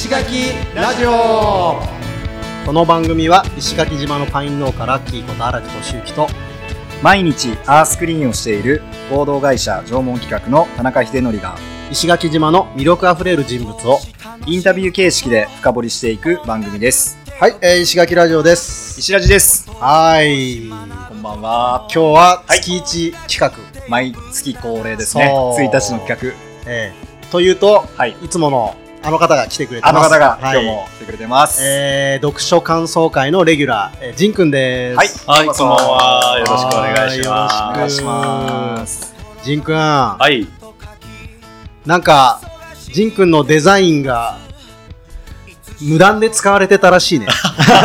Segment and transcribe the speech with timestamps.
[0.00, 1.78] 石垣ラジオ。
[2.64, 6.26] この番組は石垣島のパイン農家ラッキーこと荒木俊之と
[7.02, 11.54] 毎日アースクリーンをしている合同会社縄文企画の田中秀則が
[11.90, 13.98] 石垣島の魅力あふれる人物を
[14.46, 17.18] インタビュー形式で深掘りしていく番組です。
[17.38, 19.00] はい、えー、石垣ラジオです。
[19.00, 19.70] 石ラジです。
[19.70, 20.70] はい。
[21.10, 21.86] こんばんは。
[21.94, 23.52] 今日は月一企画、
[23.86, 25.28] 毎月恒例ですね。
[25.28, 25.62] そう。
[25.62, 26.32] 1日の企
[26.66, 28.16] えー、というと画はい。
[28.22, 30.10] いつものあの方が来てくれてあます。
[30.10, 30.62] の方がはい。
[30.62, 35.26] 今日も来てくれてます、えー、読書感想会のレギュラー、えー、ジンくんです。
[35.26, 35.38] はい。
[35.38, 36.38] はい、こんばんは。
[36.38, 39.14] よろしくお願いしはまお願いします。
[39.42, 40.46] ジンくん、はい。
[41.86, 42.42] なんか
[42.92, 44.38] ジンくんのデザインが
[45.80, 47.26] 無断で使われてたらしいね。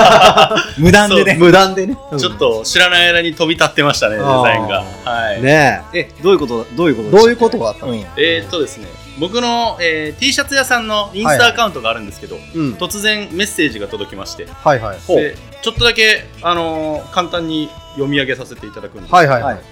[0.78, 1.38] 無断でね。
[1.40, 2.20] 無断でね、うん。
[2.20, 4.84] ちょっと知らない間に飛び立ってましたね、デザインが。
[5.06, 5.42] はい。
[5.42, 8.00] ねえどういうことどういうことえどういうことがあったの、うん。
[8.18, 8.88] えーっとですね、
[9.20, 15.00] 僕の、えー T シャツ屋さんのインスタアカウントがあるんですけど、うん、突然メッセージが届きまして、はいはい。
[15.08, 19.64] でちょっとだけ、あのー簡単に読み上げさせていただくんですはいはいはい、はい。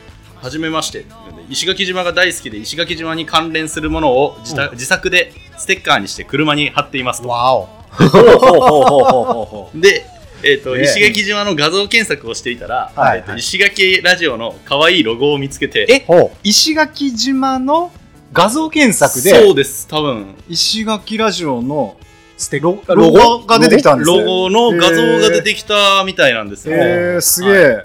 [0.41, 1.05] はじめまして、
[1.49, 4.71] 石垣島が大好きで石垣島に関連するものを自,、うん。
[4.71, 7.29] 自作でステッカーにして車に貼っていますと。
[7.29, 7.69] わお。
[7.91, 9.79] ほうほうほうほうほうほうほう。
[9.79, 10.05] で、
[10.43, 17.91] えーとね石垣島の画像検索をしていたら、はいえーと石垣ラジオの可愛いロゴを見つけて、えほ石垣島の
[18.33, 20.33] 画像検索そでうです、多分。
[20.49, 21.95] 石垣ラジオの
[22.35, 26.75] ステロロロゴが出てきたんですロゴの画像が出てきたみたいなんですよ。
[26.75, 27.83] えー、すげえ、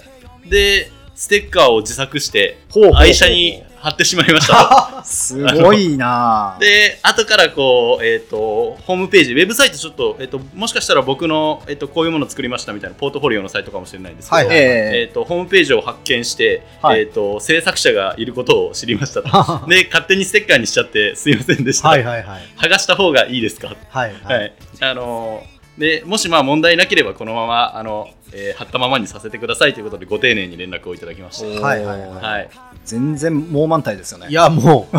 [0.48, 3.02] で、ステッカーを自作して、ほうほうほう。
[3.02, 5.02] 愛車に貼ってしまいました。
[5.04, 6.56] すごいな。
[6.58, 14.46] ぁで、後からこう、えっ、と、ホームページ、ウェブサイトちょっと、えっ、と、もしかしたら僕の、えっ、と、こういうものを作りましたみたいな、ポートフォリオのサイトかもしれないんですけど、はい。
[14.46, 14.90] はいえ。
[15.02, 17.00] えっ、と、ホームページを発見して、はい。
[17.00, 19.28] えっ、と、制作者がいることを知りましたと。
[19.68, 21.88] で、勝手にステッカーにしちゃって、すいませんでした。
[21.88, 22.40] はいはいはい。
[22.58, 23.74] 剥がした方がいいですか？
[23.90, 24.52] はいは、はい。
[24.80, 31.60] あのーでもしまあ問題なければこのままあの、えー貼ったままにさせてくださいということでご丁寧に連絡をいただきましー。
[31.60, 32.10] はいはいはい。
[32.20, 32.26] た。
[32.26, 32.50] はい、
[32.84, 34.26] 全然猛満体ですよね。
[34.28, 34.96] いやもう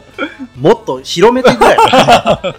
[0.60, 2.54] もっと広めてくれは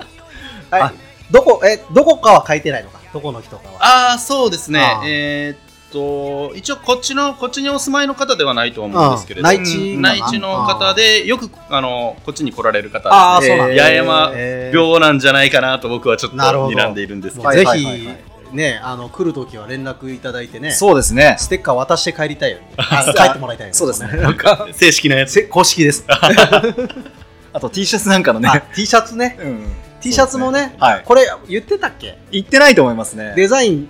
[0.71, 0.93] い。
[1.31, 2.99] どこえどこかは書いてないのか？
[3.13, 3.73] どこの人かは。
[3.79, 4.81] ああそうですね。
[5.05, 5.57] えーっ
[5.93, 13.83] と一応こっちのこっちにお住まいの方ではないと思うんですけれど内地内地の方でよくあのこっちに来られる方ああですねそうなんだ。
[13.83, 14.79] 八重山えー。
[14.79, 17.47] 病なんじゃないかなと僕はちょっと睨んでいるんですけど。
[17.47, 17.57] はい。
[17.59, 18.09] ぜひ
[18.53, 20.71] ねあの来るときは連絡いただいてね。
[20.71, 21.35] そうですね。
[21.39, 22.71] ステッカー渡して帰りたいよね。
[22.77, 23.73] あ帰ってもらいたいよね。
[23.73, 24.21] そうですね。
[24.21, 25.31] なんか正式なやつ。
[25.33, 26.05] せ公式です。
[27.53, 28.49] あと T シャツなんかのね。
[28.49, 29.37] あ T シャツね。
[29.41, 29.73] うん。
[30.01, 31.03] T シャツもねはい。
[31.05, 32.17] これ言ってたっけ？
[32.31, 33.33] 言ってないと思いますね。
[33.35, 33.89] デザイン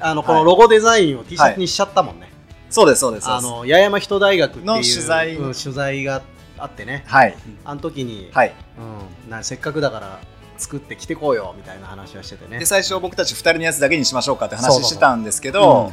[0.00, 0.40] あのこはい。
[0.42, 2.30] のロゴデザインを T シャツにしちゃったもんね。
[2.70, 3.24] そうですそうです。
[3.26, 5.36] そうですあの八重山人大学の取材。
[5.36, 6.22] うん取材が
[6.58, 7.04] あってね。
[7.06, 7.34] はい。
[7.64, 8.54] あの時にはい。
[9.26, 10.20] うん、なせっかくだから
[10.58, 12.58] 作ってきてこうよみたいな話をしててね。
[12.58, 15.92] で最初僕たち2人のやつだけにしましょうかって話してたんですけど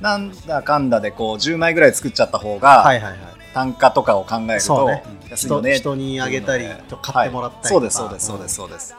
[0.00, 3.18] なんだかんだでこう10枚ぐらい作っちゃった方が、はいはいはい。
[3.54, 5.04] 単価とかを考えるとそうね。
[5.20, 5.74] 人安いよね。
[5.74, 8.94] 人にあげたりと買ってもらったりとか、そうですそうですそうですそうです、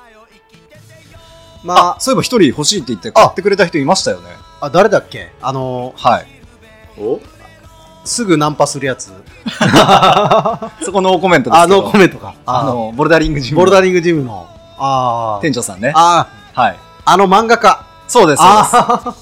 [1.63, 4.29] まあそういえば一人欲しいって言って買ってくれた人いましたよね。
[4.61, 5.31] ああ誰だっけ？
[5.41, 6.27] あのはい。
[6.97, 7.19] お？
[8.05, 9.11] すぐナンパするやつ。
[10.85, 11.81] そこのコメントですあけど。
[11.81, 12.35] のコメントか。
[12.45, 14.47] あのボルダリングジムボルダリングジムの
[14.77, 15.41] あー。
[15.41, 15.91] 店長さんね。
[15.95, 16.73] あはい。
[16.73, 16.75] ー
[17.05, 17.85] あの漫画家。
[18.07, 18.75] そうですそうです。
[18.75, 19.15] あ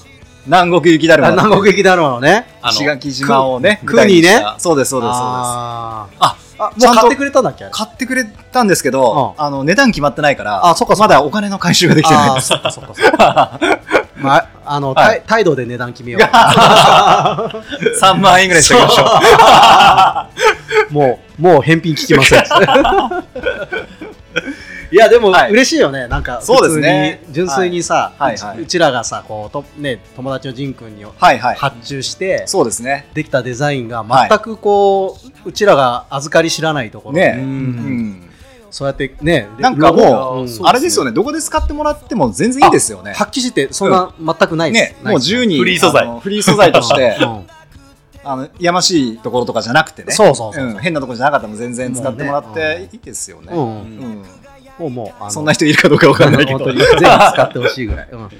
[0.46, 2.46] 南国雪だるまあ南国劇だろうのね。
[2.60, 4.42] あの石垣島をねく舞台にね。
[4.58, 5.20] そうですそうですそうです。
[5.20, 6.24] あー。
[6.24, 7.66] ああもう買ってくれたんだっけ？
[7.70, 13.58] 買ってくれたんですけど、うあの値段決まってないからあそっかまだお金の回収ができてないそっかそっかそっか。
[14.16, 15.18] まああの、はい。
[15.22, 16.22] 態態度で値段決めよう。
[16.22, 19.04] 3 万円ぐらいしておきましょ
[20.90, 20.94] う。
[20.94, 22.44] もう、もう返品聞きません。
[24.94, 25.50] いや、でも、はい。
[25.50, 26.06] 嬉しいよね。
[26.06, 27.18] なんか、そうですね。
[27.22, 28.36] 普通に純粋にさ、はい。
[28.36, 28.60] うはい。
[28.60, 31.56] うちらがさ、こう、とね、友達のジン君にはいはい。
[31.56, 33.08] 発注して、そうですね。
[33.12, 37.16] できたデザインが全くこう、うちらが預かり知らないところ。
[37.16, 38.30] で、ねううんん。
[38.70, 40.66] そうやってね、なんかもう、ん。
[40.68, 43.14] あれですよね、どこで使ってもらっても全然いいですよね。
[43.14, 45.04] 発揮して、そんな、全くないです。
[45.04, 46.04] ね、もう自由にフリー素材。
[46.04, 47.46] あのフリー素材として う、ん。
[48.22, 50.78] あのやましいところとかじゃなくてね、そうそうそうそう。
[50.78, 50.78] ん。
[50.78, 53.52] 変なところじゃなかったらも全然使ってもらっていいですよね。
[54.78, 56.58] もう、もう、あのそんな人いるかどうかわかんないけど。
[56.58, 58.08] 本当にぜひ使ってほしいぐらい。
[58.10, 58.22] うん。
[58.22, 58.32] はい。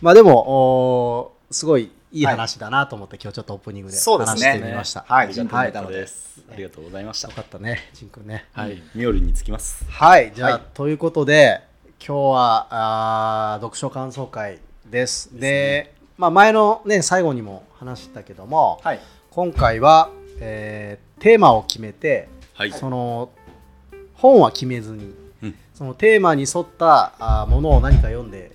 [0.00, 4.48] まあでも、すごいいい話だなと思って、今日ちょっとオープニングでそうですね。
[4.48, 5.04] 話してみました。
[5.08, 5.26] はい。
[5.26, 5.96] はい、ジン君がいたので。
[5.96, 7.28] ありがとうございますありがとうございました。
[7.28, 8.46] よかったね、ジン君ね。
[8.52, 8.82] はい。
[8.94, 9.84] ミオリにつきます。
[9.88, 10.62] はい、じゃあ、はい。
[10.74, 11.62] ということで、
[12.04, 14.58] 今日はあー読書感想会
[14.90, 15.38] です。
[15.38, 19.00] で、まあ、前のね、最後にも話したけども、はい。
[19.30, 20.10] 今回は、
[20.40, 22.72] えーテーマを決めて、はい。
[22.72, 23.30] その
[24.14, 25.21] 本は決めずに、うん
[25.82, 28.52] そそのテーマに沿ったあものを何か読んで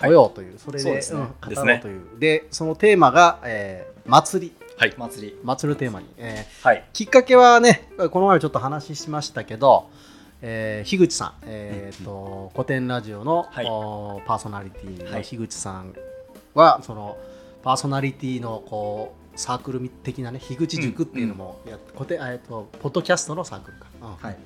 [0.00, 1.20] こようという、それでそうですね。
[1.20, 1.34] ん語
[1.66, 2.02] ろうという。
[2.20, 4.52] でそのテーマが、えー祭り。
[4.76, 4.94] はい。
[4.96, 5.38] 祭り。
[5.44, 6.84] 祭るテーマに、えーはい。
[6.92, 9.90] きっかけはねこの前ちょっと話しましたけど、
[10.42, 13.66] えー樋口さん、えーと古典ラジオの、はい。
[13.68, 15.12] おパーソナリティはい。
[15.14, 15.92] の樋口さん
[16.54, 17.18] は、その
[17.62, 24.14] パーソナリティのこうサークル的なね樋口塾っていうのもやっ古典、えーとポッドキャストのサークルか、うん。
[24.14, 24.38] はい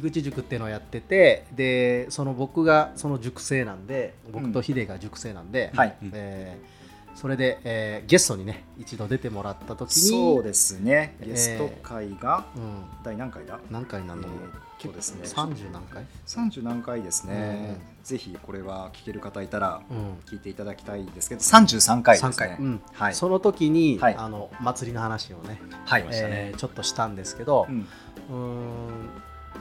[0.00, 5.96] 樋口塾っていうのをやっててでその僕がその塾生なんで僕とヒデが塾生なんで、はい。
[6.12, 6.76] えー
[7.16, 11.16] それで、えーゲストにね一度出てもらった時にそうですね。
[11.24, 13.58] ゲスト会がうん、第何回だ？
[13.70, 14.36] 何回なんだろう、
[14.84, 15.22] えーですね。
[15.24, 19.96] 30何回、30何回ですね、うんぜひこれは聞ける方いたらうん。
[20.30, 22.30] 聞いていただきたいですけど33回ですね。
[22.30, 22.80] 3回、うん。
[22.92, 23.14] はい。
[23.14, 24.14] その時に、はい。
[24.14, 26.04] あの祭りの話をね、はい。
[26.04, 27.88] ましたねえーちょっとしたんですけどう、ん。
[28.28, 29.08] うーん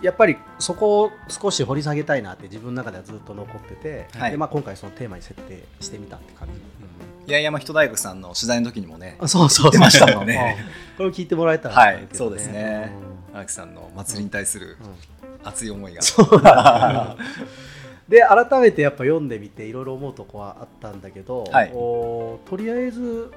[0.06, 4.31] やっぱりそこを少し掘り下げたいなって自分の中ではずっと残ってて、はい。
[4.31, 6.54] でまあ、今回そのテーマに設定してみたって感じ、
[7.34, 10.57] 八重山人大学さんの取材の時にもねあそうそう出ましたもんね。
[10.62, 10.98] うん。
[10.98, 12.92] これを聞いてもらえたらはいそうですね。
[13.31, 13.36] うん。
[13.38, 14.88] 荒木さんの祭りに対するう
[15.44, 15.48] ん。
[15.48, 17.16] 熱い思いが、 そうだ。
[18.07, 21.72] で改めてやっぱ読んでみていろいろ思うとこはあったんだけど、はい。
[21.74, 23.31] おとりあえず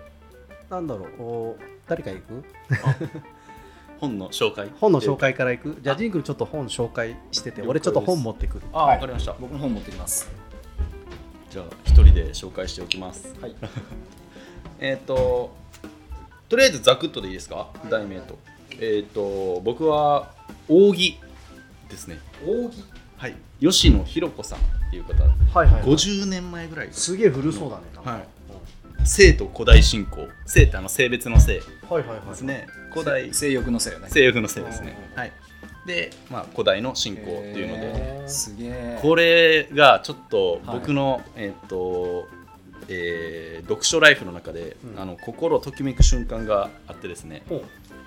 [0.69, 1.57] なんだろうお
[1.89, 2.45] 誰か行く？
[4.01, 4.71] 本の紹介。
[4.81, 5.35] 本の紹介。
[5.35, 5.79] から行く。
[5.83, 8.63] じゃあジン君ちょっと本紹介してて俺ちょっと本持ってくる。
[8.73, 8.95] あ、はい。
[8.97, 9.35] わかりました。
[9.41, 10.29] 僕の本持ってきます。
[11.51, 13.35] じゃあ一人で紹介しておきます。
[13.41, 13.55] はい。
[14.81, 15.55] えっ、と
[16.49, 17.69] とりあえずざくっとでいいですか？
[17.91, 18.39] 題名と。
[18.81, 20.33] えっ、と僕は
[20.69, 21.19] 扇
[21.89, 22.19] ですね。
[22.47, 22.85] 扇？
[23.17, 23.35] はい。
[23.61, 25.15] 吉野博子さんっていう方。
[25.25, 26.89] はいはい50年前ぐらい。
[26.93, 27.83] すげえ古そうだね。
[28.05, 28.29] はい。
[29.05, 30.29] 生と古代信仰。
[30.47, 32.29] 生ってあの性別の性うんはいはいはい。
[32.29, 34.09] ですね古代性欲のせいよね。
[34.09, 34.97] 性欲の性ですね。
[35.13, 35.33] うんはい。
[35.87, 38.29] でまあ古代の信仰っていうので。
[38.29, 38.99] すげえ。
[39.01, 40.79] これがちょっとはい。
[40.81, 42.29] 僕の、えっ、と、
[42.89, 45.01] えー読書ライフの中で、うん。
[45.01, 47.43] あの心ときめく瞬間があってですね。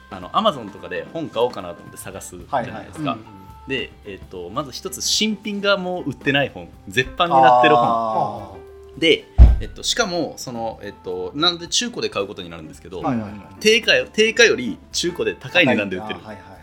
[0.10, 6.68] あのアマゾンとかで本買おうかなと思って探すじゃはいないですか、うんうんで、えっとまず一つ新品がもう売ってない本。
[6.88, 7.86] 絶版になってる本。
[7.86, 8.52] あ
[8.98, 9.26] で、
[9.62, 13.40] えっと、しかもその、えっと、なんで中古で買うことになるんですけど、ーはいはいはい。
[13.60, 16.20] 定価よ定価より中古で高い値段で売ってる。
[16.20, 16.62] はいはいはいはい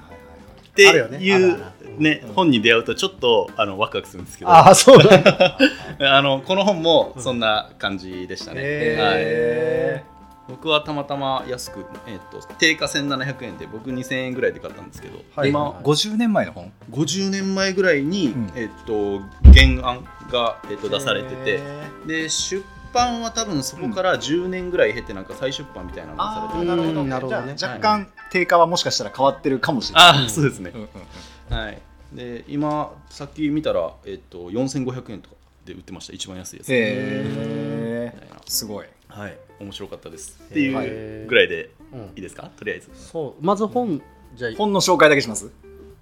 [0.69, 1.61] っていう
[1.99, 2.33] ねうん。
[2.35, 4.51] 本に出会うとちょっとあのワクワクするんですけど。
[4.51, 5.57] ああそうな
[6.17, 15.51] あのこの本もそんな感じでしたね、へはい、僕はたまたま安く、えっと定価1700円で僕2000円ぐらいで買ったんですけど、はい。
[15.51, 18.53] 今はい50年前の本？50年前ぐらいに、うん。
[18.55, 19.21] えっと
[19.53, 21.61] 原案が、えっと出されてて。
[22.07, 22.63] で出
[22.93, 26.73] 版は多分そこから10年ぐらい経てなんか再出版みたいなのがされてる。
[26.73, 27.55] ーなるほどなるほどね。
[27.57, 30.05] じゃあ若干定価はもしかしたら変わってるかもしれない。
[30.23, 30.71] ああそうですね。
[30.75, 30.89] うん、うん
[31.51, 31.57] うん。
[31.57, 31.81] はい。
[32.13, 36.13] で今さっき見たら、えっと4500円とかで売ってました。
[36.13, 36.69] 一番安いやつ。
[36.71, 38.13] へえ
[38.47, 38.87] すごい。
[39.09, 39.39] はい。
[39.61, 40.41] 面白かったです。
[40.45, 42.01] っていうぐらいでうん。
[42.01, 42.51] いいですか？
[42.57, 42.91] とりあえず。
[42.95, 43.45] そう。
[43.45, 44.03] まず本
[44.35, 45.51] じゃあ本の紹介だけします？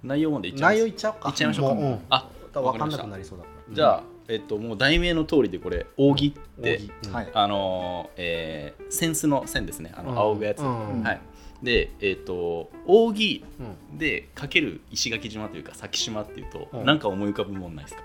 [0.03, 0.73] 内容までいっちゃいます。
[0.75, 1.29] 内容いっちゃおうか。
[1.29, 1.75] いっちゃいましょうか。
[1.75, 1.99] もうん。
[2.09, 3.45] あ分かんなくなりそうだ。
[3.71, 6.91] じゃあ、えっと、もう題名の通りでこれ扇って扇。
[7.05, 7.13] うん。
[7.13, 7.29] はい。
[7.33, 9.93] あのーえー、扇子の線ですね。
[9.95, 10.17] あのうん。
[10.17, 11.03] 仰ぐやつ、うん。
[11.03, 11.21] はい。
[11.63, 13.43] でえっ、と扇
[13.91, 13.97] うん。
[13.97, 16.85] でかける石垣島というか先島っていうと、うん。
[16.85, 18.03] なんか思い浮かぶもんないですか？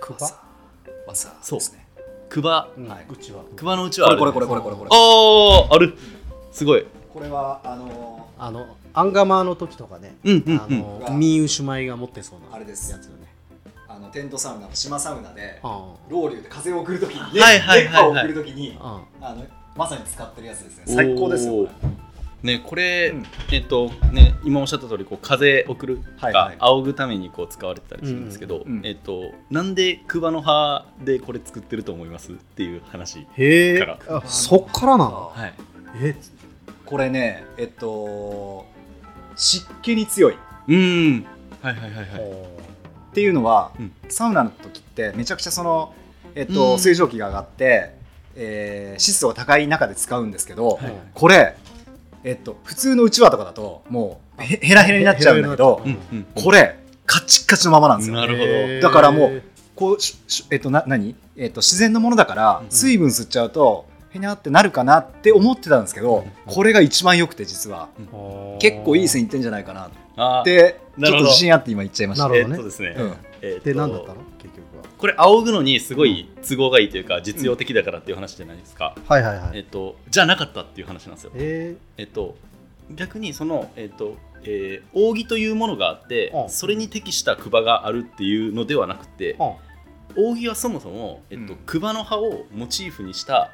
[0.00, 0.42] クわさ。
[1.06, 1.58] わさそう。
[1.58, 1.86] ですね。
[2.30, 2.88] クバうん。
[2.88, 3.06] はい。
[3.10, 3.42] うちは。
[3.54, 4.98] クバのうちはあるこれこれこれこれこれこれ。
[4.98, 5.94] ああある。
[6.50, 6.86] すごい。
[7.12, 10.16] これはあのあのアンガマーの時とかね。
[10.24, 10.78] うんうんあうん。
[10.78, 12.90] のミーウシュマイが持ってそうなあれです。
[12.90, 13.23] やつよね。
[13.23, 13.23] あ
[14.04, 18.08] のテントサウナの島サウナであロウリュで風を送るときにはいはいはいはい。
[18.08, 19.44] を送るときにあああの
[19.76, 20.84] まさに使ってるやつですね。
[20.86, 21.68] 最高ですよ
[22.42, 23.24] ねこれ、うん。
[23.50, 26.34] えっとね今おっしゃった通りこう風送るとか、はい。
[26.34, 33.98] はい仰ぐためにこう使われてたりするんですけど、うんうんえっとなんでクバの葉でこれ作ってると思いますっていう話へえから。
[34.08, 35.32] あそっからなの？
[35.34, 35.54] はい。
[36.02, 36.16] え？
[36.84, 38.66] これねえっと
[39.34, 40.34] 湿気に強い。
[40.34, 40.36] っ
[40.68, 41.26] うん
[41.62, 42.63] はいはいはいはい
[43.14, 43.92] ていうのは、うん。
[44.08, 45.94] サウナの時ってめちゃくちゃその、
[46.34, 46.78] えっうと、ん。
[46.78, 47.94] 水蒸気が上がって、
[48.36, 50.92] えー湿度が高い中で使うんですけど、はい。
[51.14, 51.56] これ、
[52.24, 56.42] えっと、普通のうちわとかだともうへヘラヘラになっちゃうんだけどヘラヘうんうん。
[56.42, 58.16] これカチッカチのままなんですよ。
[58.16, 58.80] なるほど。
[58.80, 59.42] だからもう
[59.76, 59.98] こう
[60.50, 61.14] えっとな何？
[61.36, 62.70] えっと自然のものだからうん。
[62.70, 67.88] 水分吸っちゃうとへにゃってなるかなって思ってたんですけどこれが一番良くて実は。
[68.60, 70.80] 結構いい線いってんじゃないかなって。
[70.96, 72.56] ちょっと自信あって今言っちゃいましたなるほどね。
[72.56, 73.14] えっとですね、うん。
[73.42, 74.22] えっとで何だったの？
[74.38, 74.84] 結局は。
[74.96, 79.50] これ仰ぐのにすごい都合がいいというか実用的だからっていう話じゃないですか、はいはいはい。
[79.54, 81.32] えっとじゃなかったっていう話なんですよ。
[81.34, 82.36] ええっと
[82.92, 86.48] 逆にその、えっとえー扇というものがあってうん。
[86.48, 89.54] それに適したクバがあるっていうのではなくてあ
[90.16, 91.58] 扇はそもそも、えっとうん。
[91.66, 93.50] クバの葉をモチーフにした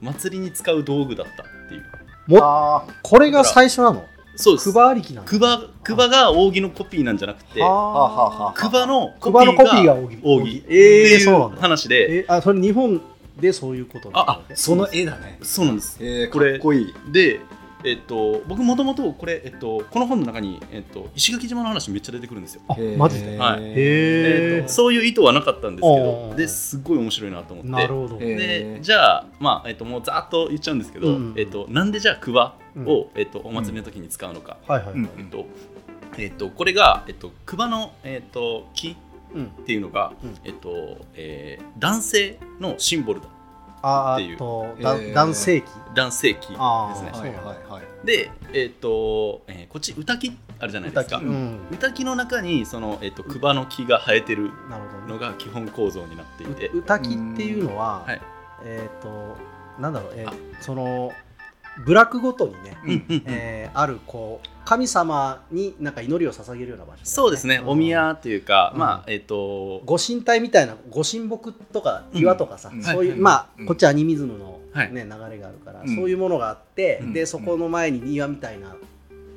[0.00, 1.84] 祭りに使う道具だったっていう。
[2.26, 4.04] もあこれが最初なの？
[4.36, 4.64] そうです。
[4.70, 5.26] クバありきなの？
[5.26, 10.20] クバクバが扇のコピーなんじゃなくてクバのコピーが扇。
[10.22, 10.58] 扇。
[10.58, 11.60] ってえー、いうそうなんだ。
[11.60, 12.18] 話で。
[12.20, 13.00] えあそれ日本
[13.40, 15.38] でそういうことなのあその絵だね。
[15.42, 15.98] そうなんです。
[16.00, 16.52] えー、これ。
[16.52, 16.94] かっこいい。
[17.12, 17.40] で
[17.84, 22.62] えっと僕もともとこれ、えっと、この本の中に、えっと、石垣島の話めっちゃ出てくるんですよ。
[22.68, 23.38] あマジで？
[23.38, 23.62] はい。
[23.62, 23.74] へえっ
[24.60, 26.34] えとそういう意図はなかったんですけおどー。
[26.34, 27.70] ですっごい面白いなと思って。
[27.70, 28.36] なるほど、えー。
[28.74, 31.34] でじゃあ、まあえっと、もうざっと言っちゃうんですけど、うん。
[31.36, 35.04] えっと、なんでじゃあクワを、うえっと、お祭りの時に使うのか、はいはい、うん。
[35.16, 35.46] えっと
[36.16, 38.96] えっと、これが、えっと、クワの、えっと、木
[39.34, 39.44] うん。
[39.44, 40.34] っていうのが、うん。
[40.44, 43.30] えっとえー男性のシンボルだあ
[43.82, 45.14] っていう。
[45.14, 45.64] 男性器？
[45.94, 46.58] 男性器ですね。
[46.58, 51.16] はいはいはいで、えっとえーこっち歌木あるじゃないですか。
[51.16, 52.06] 歌木うん。
[52.06, 54.50] の中にその、えっと、クバの木が生えてる
[55.08, 56.68] のが基本構造になっていて。
[56.68, 58.20] う歌木っていうのは、はい。
[58.64, 59.36] えっ、と
[59.80, 60.32] なんだろう、えーあ。
[60.60, 61.12] その
[61.84, 62.90] 部落ごとにね、うん。
[62.90, 63.04] うん。
[63.08, 63.22] うん。
[63.26, 67.66] えーあるこう神様になんか祈りを捧げるような場所ね、そうですね、ん。
[67.66, 68.80] お宮っていうか、うん。
[68.80, 72.82] まあえっ、とご神体みたいなご神木とか岩とかさ、うん。
[72.82, 73.18] そういう、はい。
[73.18, 73.66] まあ、うん。
[73.66, 74.92] こっちアニミズムの、はい。
[74.92, 75.96] ね流れがあるから、うん。
[75.96, 77.12] そういうものがあって、うん。
[77.14, 78.76] でそこの前に庭みたいな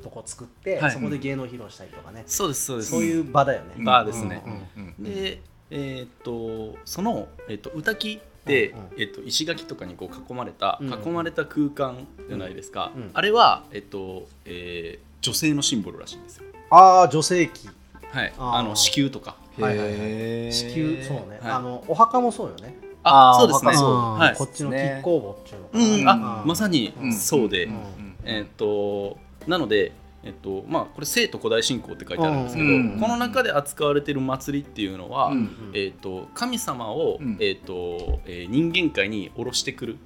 [0.02, 0.90] とこ作って、はい。
[0.90, 2.90] そこで芸能披露したりとかね、そうですそうです。
[2.90, 3.82] そういう場だよね。
[3.82, 4.42] バーですね。
[4.44, 5.40] うんうんうんで
[5.74, 16.44] えっ、とその、えっと歌木って、うんうんえっと石垣とかにこう囲まれた、うん囲まれた空間じゃないですか、あれはえっ、と、えー女性のシンボルらしいんですよ。
[16.68, 17.68] ああ女性器。
[18.10, 18.32] はい。
[18.36, 19.36] あの子宮とか。
[19.58, 20.52] はいはいはい。
[20.52, 21.52] 子宮そうね、はい。
[21.52, 22.76] あのお墓もそうよね。
[23.04, 23.70] あーそうですね。
[23.72, 24.36] はい。
[24.36, 26.40] こっちのね亀甲墓っていうのかうん、な。
[26.40, 28.16] あまさにうんそうで、うん。
[28.24, 29.92] えっ、となので
[30.24, 37.36] えっとまあこれ聖と古代信仰って書いてあるんですけど、うんこの中で扱われている祭りっていうのは、うんえっと神様を、うん。
[37.40, 39.96] えっとえー人間界に下ろしてくる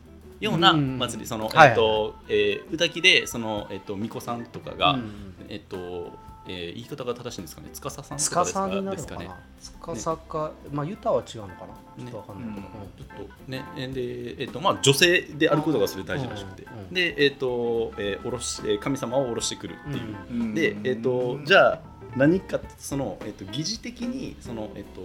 [0.41, 5.11] ようなうん祭り、その、はいえっとえー、歌木でそのえっと巫女さんとかが、うん。
[5.49, 6.13] えっと
[6.49, 7.69] えー言い方が正しいんですかね？
[7.73, 8.41] 司さんとかつですか？
[8.41, 9.43] かさになるですかねのかな。
[9.61, 12.05] つかさか、まあユタは違うのかな？
[12.05, 12.67] ちょっとわかんないけど。
[13.07, 20.17] ちょっとね、えで、えっと、まあ、女性であることがそれ大事らしくてうんうん、で、えっと、えー、おろし、えー神様を下ろしてくるっていう。
[20.31, 21.81] うんで、えっと、じゃあ、
[22.17, 25.01] 何か、その、えっと、疑似的に、その、えっと。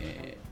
[0.00, 0.44] えー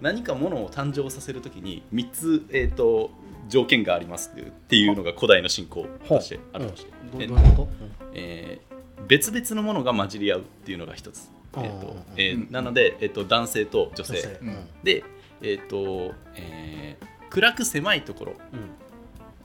[0.00, 3.12] 何かものを誕生させるときに、三つ、えっと、
[3.48, 6.92] 条件がありますっていうのが古代の信仰としてあるとして。
[7.12, 7.68] どえどういうこと？
[8.14, 8.72] えー
[9.08, 11.28] 別々のものが混じり合うっていうのが一つ。
[11.56, 14.14] えっとえーなので、えっと、男性と女性。
[14.14, 14.38] 女性。
[14.42, 14.56] うん。
[14.84, 15.04] で、
[15.42, 18.36] えっ、と、えー暗く狭いところ、う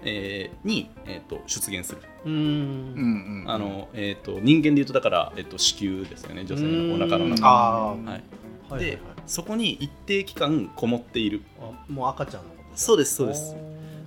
[0.04, 2.30] えーに、えー、と出現する。
[2.30, 2.34] ん。
[2.34, 3.44] うん。
[3.48, 6.46] あのえー、と人間で言うとだから、えー、と子宮ですよね。
[6.46, 7.32] 女性のお腹のうん。
[7.36, 8.06] 中はい。
[8.06, 8.22] はい
[8.70, 9.00] はいではい。
[9.26, 11.42] そこに一定期間こもっている。
[11.60, 13.56] あもう赤ちゃんのことそうですそうです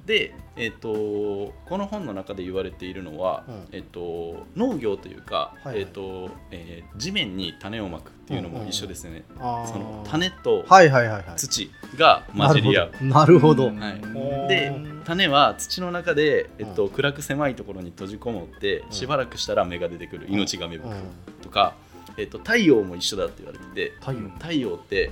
[0.07, 3.69] で、えー、とこの本の中で言われているのは、うん。
[3.73, 5.78] えー、と農業というか、はいはい。
[5.80, 9.73] えーとえー地面に種をまくっていうのも一緒ですよね、あー。
[9.73, 11.37] その種とはいはいはいはい。
[11.37, 13.69] 土が混じり合う、なるほど。
[13.69, 13.78] うん。
[13.78, 14.73] なるほどはいで
[15.04, 16.90] 種は土の中で、えっとうん。
[16.90, 18.92] 暗く狭いところに閉じこもって、ん。
[18.92, 20.26] しばらくしたら芽が出てくる。
[20.28, 21.35] 命が芽吹くうん。
[21.42, 21.75] とか、
[22.16, 24.21] えっと太陽も一緒だって言われてて太陽。
[24.38, 25.11] 太陽って、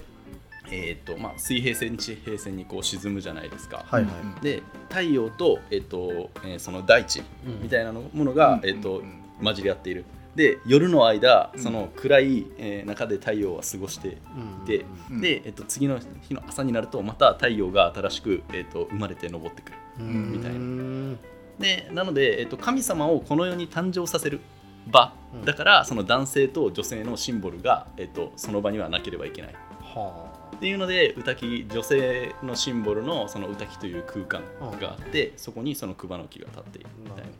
[0.70, 3.84] えっとまあ、水平線地平線にこう沈むじゃないですか。
[3.86, 4.10] はいは
[4.40, 4.42] い。
[4.42, 7.62] で太陽と,、えっとえーその大地うん。
[7.62, 9.02] みたいなのものが、えっと
[9.42, 10.04] 混じり合っている。
[10.34, 14.18] で夜の間その暗い、えー中で太陽は過ごして
[14.60, 15.20] うんでうん。
[15.20, 19.78] で、えっと、次の日の朝になるとまた太陽が新しく、えっと、生まれて昇ってくる。
[20.00, 20.32] うん。
[20.32, 20.56] みたいな。
[20.56, 21.18] うん。
[21.58, 24.40] でなので、えっと、神様をこの世に誕生させる
[24.86, 25.44] 場、うん。
[25.44, 29.54] だからその男性と女性のシンボルが、えっと、その場にはなければいけない。
[29.82, 34.42] はっていうので歌木女性のシンボルのその歌木という空間
[34.80, 37.30] があって、そこにそのクバの木が立っているみたいな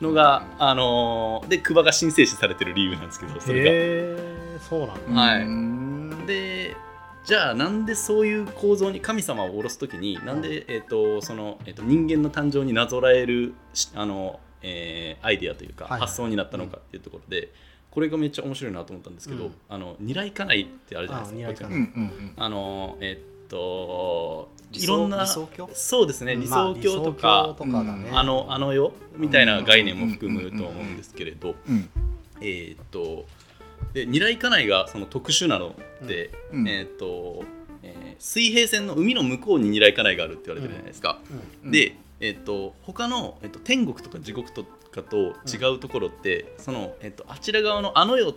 [0.00, 3.40] のが、あのーでクバが神聖視されてる理由なんですけどあ。
[3.40, 3.70] それが。
[3.70, 5.20] へえ、そうなんだ。
[5.20, 6.76] はいうんで
[7.24, 17.52] じゃあなんでそういう構造に神様を下ろす時になんで、えーとそのえー、と人間の誕生になぞらえるしあの、えーアイデアというか、はいはい発想になったのかっていうところで、
[17.92, 19.54] これがめっちゃ面白いなと思ったんですけど、うん。
[19.68, 21.68] あの二来家内ってあるじゃないですか。
[21.68, 25.70] あうんうんあのえっ、といろんな理想郷？
[25.74, 28.10] そうですね理想郷とか、まあ理想郷とかだね。
[28.12, 31.88] あのあの世みたいな概念も含むと思うんですけれど、うん
[32.40, 33.26] えーっと
[33.92, 35.74] で二来家内がその特殊なの
[36.06, 36.68] で、うん。
[36.68, 37.44] えーっと、
[37.82, 41.20] えー水平線の海の向こうに二来家内があるって言われてるじゃないですか。
[41.64, 41.70] うん。
[41.72, 48.34] で、えーっと他の、えーっと天国とか地獄とかと違うところって、その、えっと、あちら側のあの世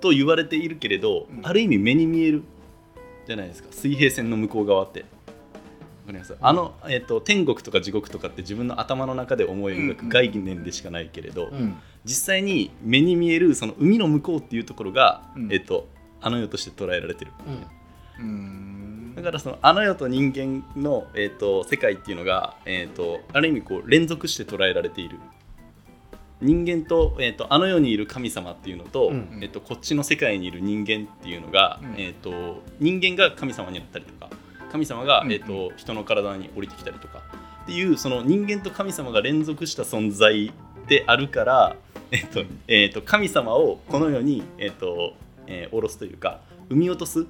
[0.00, 1.40] と言われているけれど、うん。
[1.42, 2.42] ある意味目に見える
[3.26, 3.68] じゃないですか。
[3.72, 5.00] 水平線の向こう側って。
[5.00, 5.06] わ
[6.06, 6.36] かります？
[6.40, 11.76] あの、えっと、天国とか地獄とかって自分の頭の中で思い描うんく概念でしかないけれど、うん。
[12.04, 15.52] 実際に目に見えるその海の向こうっていうところが、うん。
[15.52, 15.88] えっと、
[16.20, 17.32] あの世として捉えられてる。
[18.18, 18.24] うん。
[18.24, 19.14] うん。
[19.14, 25.18] だからそのあの世と人間の、えー、と世界っていうのが、えー、とある意味こう連続して捉えられている
[26.44, 29.38] 人間と,、えー、とあの世にいる神様っていうのと,、うん。
[29.40, 31.94] えー、とこっちの世界にいる人間っていうのが、うん。
[31.96, 34.30] えー、と人間が神様になったりとか
[34.70, 35.32] 神様が、うん。
[35.32, 37.22] えー、と人の体に降りてきたりとか
[37.64, 40.52] っていうその人間と神様が連続した存在
[40.86, 41.76] であるから、
[42.10, 45.14] えーとえー、と神様をこの世に、えーと
[45.46, 47.26] えー下ろすというか生み落とすうん。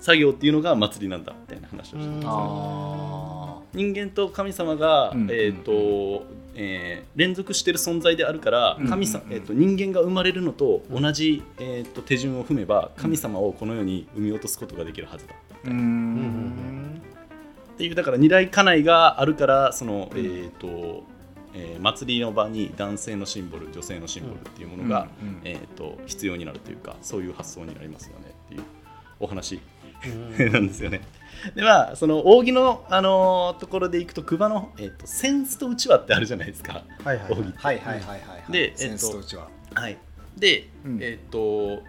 [0.00, 5.28] 作業っていうのが祭りなんだみたいな話をしてうんます、あ人間と神様が、うん。
[5.30, 9.32] えーとえー連続してる存在であるからうん神様、うん。
[9.32, 15.34] えー、と人間が生まれるのと同じ、えー、と手順を踏めば神様をこの世に生み落とすことができるはずだ。
[17.74, 21.04] っていうだから二大家内があるからその、えーと
[21.54, 25.40] えー祭りの場に男性のシンボル女性のシンボルっていうものが、うん。
[25.44, 28.62] えー、と必要になるというかそういう発想になりますよねっていう
[29.20, 29.60] お話。
[30.06, 30.08] う
[30.42, 30.52] ん。
[30.52, 31.00] なんですよね。
[31.54, 36.84] でまあその扇の、あのーところでいくと熊の、えっとセンスとうちわってあるじゃないですか。
[37.04, 38.52] はいはい扇はいはいはいはいはい。
[38.52, 39.98] でセンスとうちははい、
[40.36, 40.98] で、うん。
[41.00, 41.82] えっと、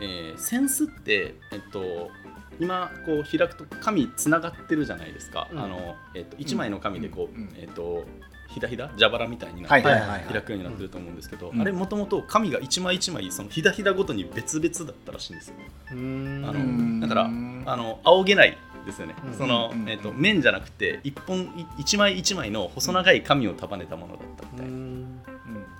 [0.00, 2.10] えーセンスって、えっと、
[2.58, 5.48] 今こう開くと紙つながってるじゃないですか。
[5.52, 5.58] うん。
[5.58, 7.42] あのえっと、1枚の紙でこう、うん。
[7.44, 7.54] うん。
[7.56, 8.04] えっと
[8.48, 10.10] ひだひだ蛇腹みたいになって、はいはいはい。
[10.10, 11.60] はい開くようになってると思うんですけど、うん。
[11.60, 15.54] あれもともと紙が1枚1枚そのひだひだごとに別々だったらしいんですよ。
[15.92, 16.44] うん。
[16.46, 19.34] あうんのだからあの仰げないですよね、うん。
[19.34, 19.88] その、うん。
[19.88, 24.66] えー、と面じゃなくて一本い一枚一枚の細長い紙を束ねたものだったみたい。
[24.66, 25.22] な、うん。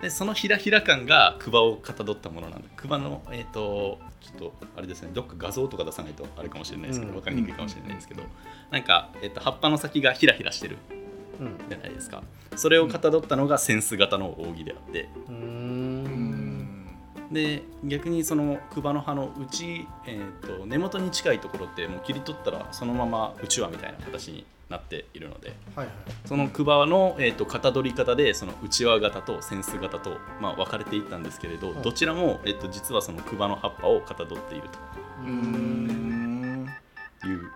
[0.00, 7.18] でそのひらひら感がクバをかたどったものなんでクバのえっ、とちょっとあれですねどっか画像とか出さないとあれかもしれないですけど、うん。
[7.18, 8.22] 分かりにくいかもしれないですけど、
[8.70, 10.78] なんか、えー、と葉っぱの先がひらひらしてる
[11.40, 11.56] うん。
[11.68, 12.22] じゃないですか。
[12.56, 15.08] それをかたどったのがセンス型の扇であって。
[15.28, 15.91] ううんん
[17.32, 25.94] で逆にそのクバの葉の内、えー、と根元に近いところってもう切り取ったらそのままうちわみたいな形になっているのではいはい。
[26.26, 34.68] そのクバの、えー、と型取り方でそのうちわ型とセンス型と、まあ、分かれていったんですけれど、うんどちらも、えー、と実はそのクバの葉っぱをかたどっている
[35.24, 36.68] うん。
[37.20, 37.50] という、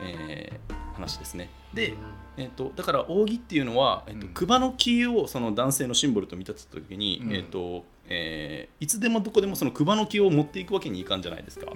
[0.00, 1.50] えー話ですね。
[1.74, 1.94] で、
[2.38, 4.32] えー、とだから扇っていうのは、えーとうん。
[4.32, 7.32] クバの木をその男性のシンボルと見立てた時に、うん。
[7.32, 11.66] えーとえーいつでもどこでもそのクバの木を持っていくわけにいかんじゃないですか。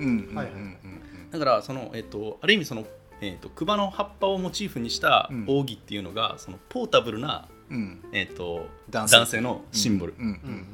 [1.30, 2.84] だからその、えー、とある意味その、
[3.20, 5.44] えー、とクバの葉っぱをモチーフにしたうん。
[5.48, 8.04] 扇っていうのが、そのポータブルな、うん。
[8.12, 9.16] えー、と男性。
[9.16, 10.14] 男性のシンボル。
[10.18, 10.66] うんうん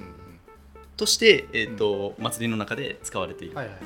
[0.97, 3.57] として、えーと祭りの中で使われている。
[3.57, 3.77] はいはい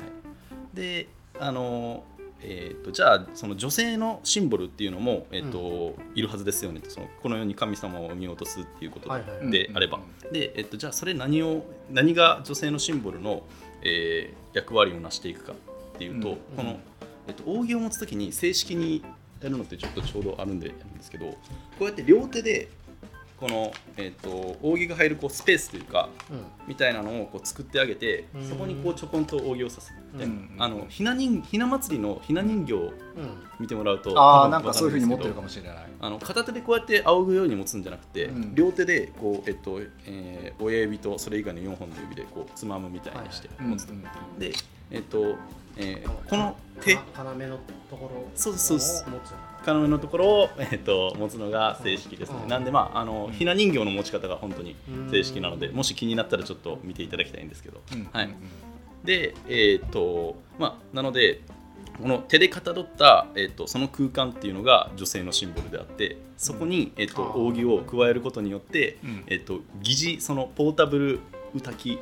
[0.73, 1.07] で
[1.39, 2.03] あの
[2.43, 6.79] えー、とじゃあその女性のシンボルっていうのも、えーといるはずですよね。
[6.79, 9.07] とそのこの世に神様を見落とすっていうこと
[9.49, 9.99] であれば、
[10.31, 13.43] で、えー、とじゃあそれ何を何が女性のシンボルの、
[13.83, 15.55] えー役割を成していくかっ
[15.97, 16.35] ていうと、うん。
[16.57, 16.79] この、
[17.27, 19.03] えー、と扇を持つ時に正式に
[19.41, 21.37] やるのってちょっとちょうどあるんでやるんですけどこ
[21.81, 22.69] うやって両手で
[23.41, 26.45] この、えー、と扇が入るこうスペースというかうん。
[26.67, 30.55] みたいなのをこう作ってあげてうんそこにこうちょこんと扇を刺すみたいな、うん。
[30.59, 32.93] あのひな人ひな祭りのひな人形をうん。
[33.59, 35.75] 見てもらうとああ多分なんかそういうふうに持ってるかわもしれない。
[35.99, 38.55] あの片手でこうやって仰ぐように持つんじゃなくて、うん。
[38.55, 43.69] 両手でこう、えっとえー親指とそれ以外の4本の指でこうつまむみたいにしてうん。
[43.71, 43.93] 持つと、
[44.39, 44.51] で
[44.91, 45.35] えっと、
[45.77, 47.57] えーこの手か要の
[47.89, 49.05] ところそうですそうです
[49.69, 52.49] を持つ要のところを、えっと、持つのが正式ですね、うん。
[52.49, 53.33] なんでまああのうん。
[53.33, 55.11] ひな人形の持ち方が本当にうん。
[55.11, 58.09] 正式なのでもし気になったらちょっと見ていただきたいんですけど、うん。
[58.11, 58.29] はい。
[59.03, 61.41] でえっ、とまあなので
[62.01, 69.23] この手でかたどった、えー、とその空間っていうのが女性のシンボルであってそこに、えー、と扇を加えることによって、うん。
[69.27, 71.19] えー、と疑似そのポータブル
[71.53, 71.99] 歌木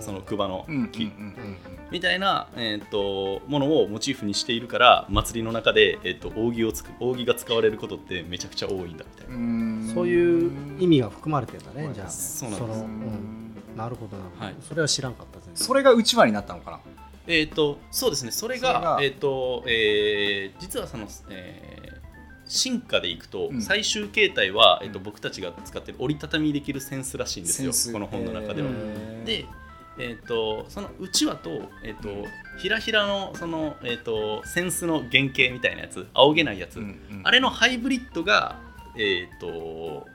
[0.00, 1.56] そのクバのうん木、うん
[1.90, 9.34] みたいな、えー、とものをモチーフにしているから祭りの中で、えー、と扇をつく扇が使われることってめちゃくちゃ多いんだみたいな。
[9.34, 9.90] うん。
[9.94, 12.08] そういう意味が含まれてるんだねじゃあ。
[12.10, 12.80] そうなんです。
[12.80, 13.54] のうん。
[13.76, 14.44] なるほどなるほど。
[14.44, 14.54] はい。
[14.60, 16.80] それは知らんかったそれがうちわになったのかな？
[17.26, 18.30] えー、とそうですね。
[18.30, 21.77] それがそれがえーとえー実はその、えー
[22.48, 23.62] 進化でいくと、うん。
[23.62, 28.68] 最終形態は、えー、とうん僕たちが使ってる折りたたみできるセンスらしいんですよこの本の中では。
[29.24, 29.44] で、
[29.98, 31.50] えー、とそのうちわと,、
[31.84, 32.26] えーと
[32.58, 37.20] ひらひらのその、えー、とセンスの原型みたいなやつ仰げないやつ、うんうん。
[37.24, 38.58] あれのハイブリッドが、
[38.96, 40.06] えー、と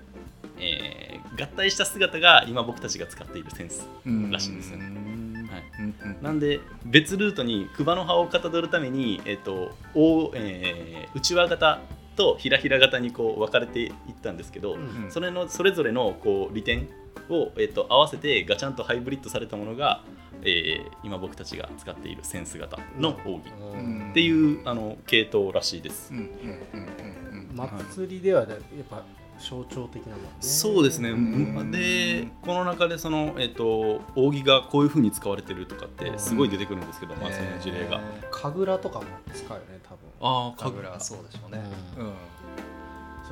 [0.60, 4.86] えー合体した姿が今僕たちが使っているセンスうんらしいんですよね。
[4.86, 5.50] うん。
[5.52, 5.64] はい。
[5.80, 11.82] うんうんなんで別ルートにクバの葉をかたどるために、えっと大えー内輪型
[12.16, 16.88] とひらひら型にこう分かれていったんですけど、うんそれのそれぞれのこう利点
[17.30, 20.04] を、えっと合わせてガチャンとハイブリッドされたものが、
[20.44, 23.42] えー今僕たちが使っているセンス型の奥義
[23.74, 24.10] うん。
[24.12, 26.14] っていうあの系統らしいです。
[26.14, 26.30] うんうんうん
[26.74, 27.56] うんうん。
[27.56, 28.50] 祭りではやっ
[28.90, 29.04] ぱ
[29.44, 30.30] 象徴的なもんね。
[30.40, 31.72] そうですね、ん。
[31.72, 38.00] でこの中でその、えっと扇がこういうふうに使われてるとかってすごい出てくるんですけど、まあ、その事例が。
[38.32, 39.98] 神楽とかも使うよね多分。
[40.22, 41.04] ああ神楽。
[41.04, 41.62] そうでしょうね。
[41.98, 42.06] うん。
[42.06, 42.14] うん。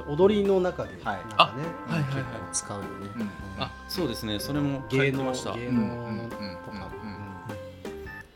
[0.08, 1.44] 踊りの中でなんかね、あ
[1.88, 2.52] はいはいはい。
[2.52, 3.64] 結構使うよね、うん。
[3.64, 4.40] あそうですね。
[4.40, 5.54] それも芸能てました。
[5.54, 6.92] 芸能とか、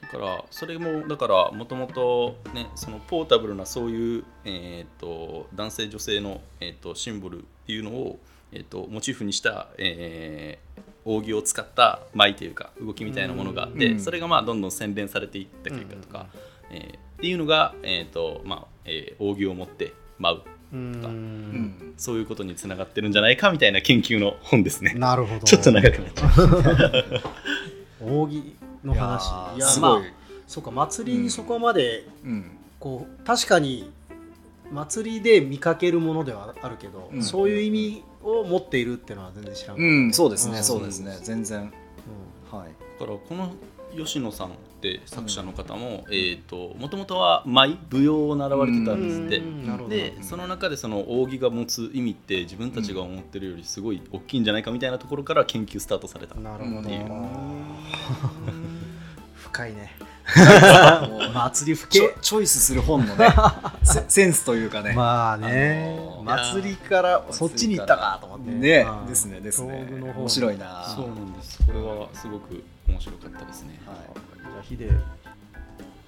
[0.02, 8.19] だからそれもだからもともとねそのポータブルなそういう、えー、と男性女性の、えー、とシンボルっていうのを、
[8.51, 13.99] えー、とモチーフにした、えー扇を使った舞というか動きみたいなものがあって、うん。
[13.99, 16.25] それがまあどんどん洗練されていった結果とか、
[16.71, 20.41] えーっていうのが、えーとまあえー扇を持って舞う
[20.73, 21.04] うんうん。
[21.04, 24.95] うんそういうことにつながってるんじゃないかみたいな研究の本ですね。
[24.95, 25.41] なるほど。
[25.41, 26.28] ちょっと長くなっちゃ
[28.01, 28.21] う。
[28.23, 29.58] 扇の話。
[29.58, 30.12] いやすごいまあ
[30.47, 32.58] そうか祭りにそこまでうん。
[32.80, 33.91] こう確かに
[34.71, 37.23] 祭りで見かけるものではあるけど、うん。
[37.23, 39.78] そういう意味を持っているっていうのは全然知らん。
[39.78, 40.13] うん。
[40.13, 40.63] そうですねうん。
[40.63, 41.17] そうですね。
[41.21, 41.71] 全然。
[42.51, 42.69] はい。
[42.99, 43.51] だからこの
[43.95, 44.51] 吉野さんっ
[44.82, 49.41] て作者の方も、えっ、ともともとは舞舞踊を習われてたんですって。
[49.89, 56.36] でその中でその扇が持つ意味って自分たちが思ってるよりすごい大きいんじゃないかみたいなところから研究スタートされた。
[56.36, 57.06] なるほど、う ん
[59.36, 59.95] 深いね
[61.08, 63.28] もう祭り深チョチョイスする本のね
[63.84, 64.94] セセンスというかね。
[64.94, 68.52] まあね、あのー祭りからそっちに行ったかと思って。
[68.52, 69.88] ねうんですねですね。
[70.18, 70.84] 面白いな。
[70.96, 71.60] そうなんです。
[71.66, 73.80] これはすごく面白かったですね。
[73.86, 73.98] はい。
[74.42, 74.90] じゃあヒデ。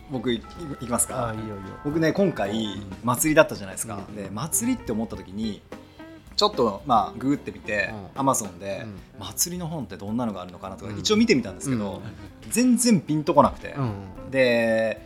[0.10, 0.44] 僕いい
[0.82, 1.30] いきますか。
[1.30, 1.58] あいいよいいよ。
[1.84, 4.16] 僕ね今回祭りだったじゃないですか、うん。
[4.16, 5.62] で祭りって思った時に
[6.38, 8.19] ちょっとまあググってみて、うん。
[8.21, 9.26] アマゾンで、うん。
[9.26, 11.00] 祭りの本ってどんなのがあるのかなとか、うん。
[11.00, 12.02] 一応見てみたんですけど、
[12.45, 12.52] うん。
[12.52, 15.06] 全然ピンとこなくて、うんで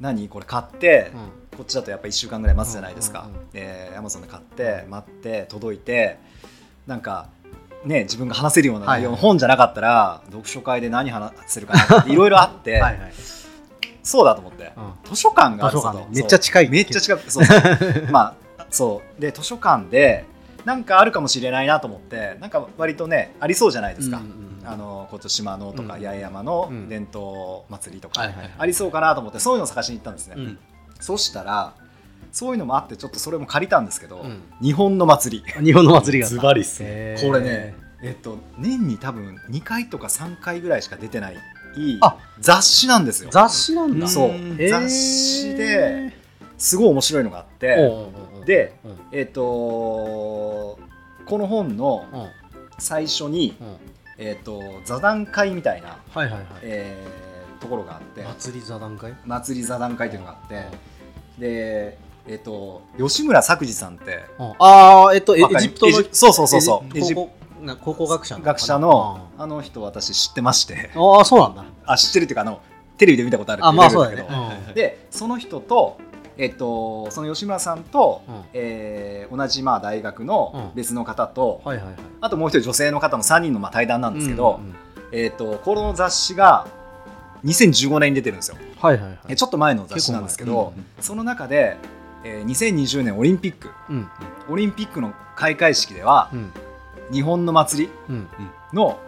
[0.00, 0.28] 何？
[0.28, 1.42] これ買って、うん。
[1.56, 6.18] こっちだとやっぱ1週間ぐらい待つじゃないですか、でアマゾンで買って待って届いて
[6.86, 7.28] なんか
[7.84, 13.12] ね自分が話せるような内容の本じゃなかったら、読書会で何話せるかなっていろいろあって、 はいはい、
[14.02, 14.92] そうだと思って、うん。
[15.04, 16.68] 図書館があるぞとめっちゃ近い。
[16.70, 17.44] めっちゃ近くそう。
[18.10, 19.20] まあそう。
[19.20, 20.24] で図書館で
[20.64, 24.68] なんかあるかもしれないなと思ってなんか割とねありそうじゃないですか、うんうんうん。
[24.68, 26.02] あの今年島のとかうん。
[26.02, 26.88] 八重山のうん。
[26.88, 30.58] 伝統祭りとか、ありそうかなと思ってそういうのを探しに行ったんですね、うん。
[31.00, 31.74] そしたら
[32.30, 34.42] そういうのもあってちょっとそれも借りたんですけど、うん。
[34.62, 35.64] 日本の祭り。
[35.64, 36.28] 日本の祭りが。
[36.28, 37.16] ズバリっすね。
[37.20, 41.36] これねえっと年に多分2回とか3回ぐらいしか出てない
[42.00, 43.30] あ雑誌なんですよ。
[43.32, 44.08] 雑誌なんだ。
[44.08, 44.30] そう。
[44.68, 46.12] 雑誌で
[46.58, 47.76] すごい面白いのがあって
[48.44, 48.98] でうん。
[49.12, 50.78] えっ、とこ
[51.30, 52.28] の本のうん。
[52.78, 53.76] 最初に、うん。
[54.18, 56.44] えっと座談会みたいな、はいはいはい。
[56.62, 58.22] えーところがあって。
[58.24, 59.14] 祭り座談会？
[59.24, 60.64] 祭り座談会というのがあって。
[61.38, 64.52] でえっ、と吉村作治さんってうん。
[64.58, 66.98] ああえっとエジプトのそうそうそうそう。
[66.98, 70.90] エジプエジ考古学者の学者のあの人私知ってまして。
[70.96, 71.64] ああそうなんだ。
[71.84, 72.60] あ知ってるっていうかあの
[72.98, 74.74] テレビで見たことあるってあまあそうレベルだけど。
[74.74, 75.98] でその人と
[76.38, 78.34] えっとその吉村さんと、うん。
[78.54, 80.74] えー同じまあ大学のうん。
[80.74, 81.94] 別の方と、はいはいはい。
[82.20, 84.74] あともう一人女性の方の3人のまあ対談なんですけど、うんうん
[85.14, 86.66] えっとこの雑誌が
[87.44, 89.18] 2015年に出てるんですよ、はいはいはい。
[89.28, 90.84] えちょっと前の雑誌なんですけど、結構前。
[91.00, 91.76] その中で、
[92.24, 93.68] えー2020年オリンピック。
[93.90, 94.08] うん。
[94.48, 96.52] オリンピックの開会式では、うん。
[97.12, 98.28] 日本の祭りうん。
[98.72, 98.98] の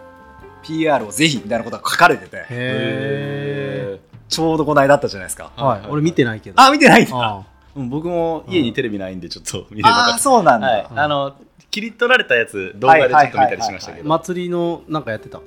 [0.63, 2.45] PR をぜひみたいなことが書かれてて。
[2.49, 5.51] へちょうどこの間だったじゃないですか。
[5.57, 5.81] えはい。
[5.89, 6.61] 俺見てないけど。
[6.61, 7.05] あ見てない。
[7.05, 7.45] んだあ。
[7.75, 10.19] うん僕も家にテレビないんでちょっと見ればよかああった。
[10.19, 11.35] そうなんだ、あの
[11.69, 14.09] 切り取られたやつ動画でちょっと見たりしましたけーど。
[14.09, 15.41] 祭りのなんかやってた？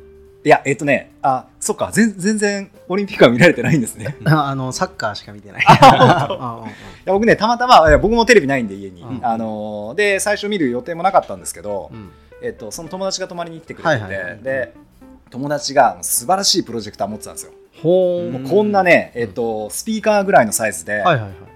[0.44, 4.16] いやえっ、とねあそっか全全然オリンピックは見られてないんですね。
[4.24, 5.64] あのサッカーしか見てない。
[5.66, 6.72] あ い
[7.06, 9.20] や僕ねたまたまいや僕もテレビないんで家に、うん。
[9.26, 12.10] あのーで最初見る予定もなかったんですけど、うん。
[12.42, 14.74] えっと、その友達が泊まりに来てくれてで
[15.30, 21.02] 友達が素晴らしいプロジェクター持ってたんですよ、ほうこんなね、えっと、スピーカーぐらいのサイズで、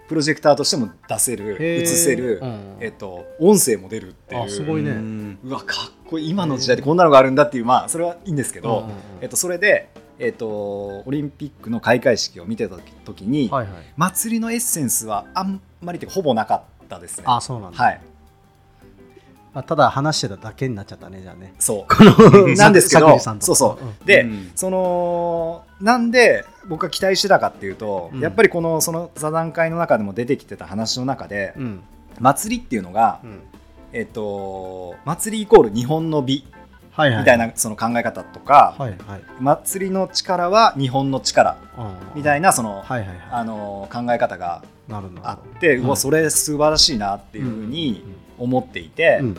[0.08, 2.76] プロジェクターとしても出せる映せる、うん。
[2.80, 4.42] えっと、音声も出るっていう。
[4.42, 4.90] あすごいね。
[5.42, 6.30] うわかっこいい。
[6.30, 8.88] 今の時代でこんなのがあるんだっていうまあそれはいいんですけど、
[9.20, 13.74] えっと、それで、えっと、オリンピックの開会式を見てた時時に、はいはい。
[13.96, 17.24] 祭りのエッセンスはあんまりほぼなかったですね。
[17.26, 17.82] あそうなんだ。
[17.82, 18.00] はい、
[19.54, 21.54] まあ、ただ話してただけになっちゃったねじゃあね。
[21.58, 22.54] そう。
[22.56, 23.84] なんですけどそうそう。
[23.84, 24.06] うん。
[24.06, 24.50] で、うん。
[24.54, 28.20] そのなんで僕が期待してたかっていうと、うん。
[28.20, 31.82] やっぱりこのその座談会の中でも出てきてた話の中で、うん。
[32.20, 33.40] 祭りっていうのが、うん。
[33.92, 36.46] えっと祭りイコール日本の美
[36.92, 37.18] はいはい。
[37.20, 39.22] みたいなその考え方とか、はいはい。
[39.40, 41.56] 祭りの力は日本の力
[42.14, 43.18] みたいななその、はいはいはい。
[43.32, 45.28] あの考え方がなるほど。
[45.28, 48.04] あって、うそれ素晴らしいなっていうふうに
[48.38, 49.36] 思っていて、うん。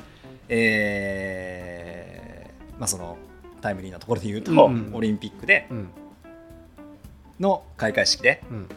[0.49, 3.17] えーまあ、その
[3.61, 4.91] タイムリーなところで言うと、うん。
[4.93, 5.87] オリンピックでうん
[7.39, 8.43] の開会式で。
[8.49, 8.67] うん。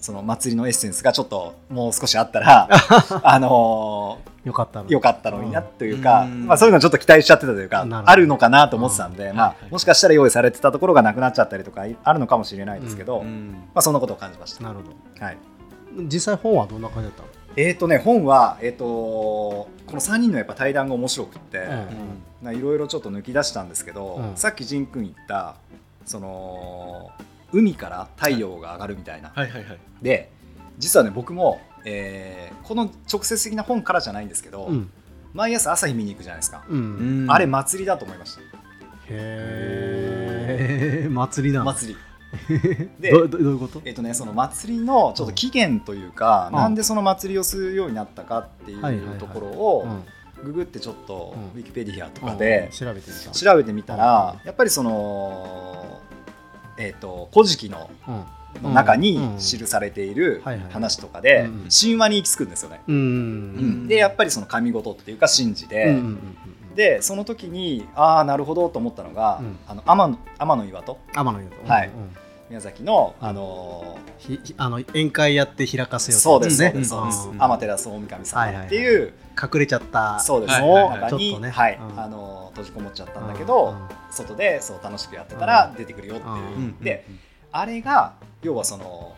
[0.00, 2.68] その祭りのエッセンスがちょっともう少しあったら
[3.24, 6.46] あのよかったのーよかったのになというか、うん。
[6.46, 9.38] まあ、そういうのちょっと期待しちゃってたというかあるのかなと思ってたんで、まあうん。
[9.38, 9.72] はいはい。
[9.72, 13.56] もしかしたら用意されてたところがなくなっちゃったりとかあるのかもしれないですけど、まうん。
[13.74, 14.62] あ、そんなことを感じました。
[14.62, 15.24] なるほど。
[15.24, 15.38] はい。
[16.04, 17.28] 実際本はどんな感じだったの？
[17.56, 21.66] えーとね、本は、えー、とこの3人のやっぱ対談が面白くって、
[22.44, 24.36] いろいろちょっと抜き出したんですけど、うん。
[24.36, 25.56] さっき仁君言った
[26.04, 27.10] その
[27.52, 29.50] 海から太陽が上がるみたいな、はい。
[29.50, 29.64] はい。
[29.64, 29.78] はい。
[30.02, 30.30] で
[30.78, 34.90] 実はね僕も、えーこの直接的な本からじゃないんですけど、うん。
[35.32, 37.26] 毎朝朝日見に行くじゃないですか、うん。
[37.28, 38.40] あれ祭りだと思いました。
[39.10, 41.98] へえ 祭りなの祭り。
[43.00, 43.80] でどどどういうこと？
[43.86, 46.58] えっとね、その祭りのちょっと起源というか、うん。
[46.58, 48.96] なんでその祭りをするようになったかっていうはい。
[48.98, 49.06] はい。
[49.06, 49.18] はい。
[49.18, 50.44] ところを、うん。
[50.44, 51.60] ググってちょっとうん。
[51.60, 52.70] ウィキペディアとかでうん。
[52.76, 53.30] 調べてみた。
[53.30, 56.00] 調べてみたら、やっぱりその
[56.78, 58.24] 「えー、と古事記」のうん。
[58.72, 59.36] 中にうん。
[59.36, 62.80] 記されている話とかでうん神話に行き着くんですよね。
[63.88, 65.94] でやっぱりその神事っていうか神事で、
[66.74, 69.58] でその時にああなるほどと思ったのが、うん。
[69.68, 71.70] あの天の天の岩戸天野湯と。
[71.70, 71.88] はい。
[71.88, 77.30] うん宮崎の、あのひひあの宴会やって開かせようそうですそうねですそうです、ん。
[77.38, 80.18] 天照大神様っていう、隠れちゃった。
[80.20, 81.10] そうです、はいはいはい。
[81.10, 81.50] 中に、ね。
[81.50, 81.78] はい。
[81.78, 82.00] うん。
[82.00, 83.88] あの閉じこもっちゃったんだけど、うん。
[84.10, 86.78] 外でそう楽しくやってたら出てくるよっていう、うん。
[86.80, 87.06] で
[87.52, 89.14] あれが要はその、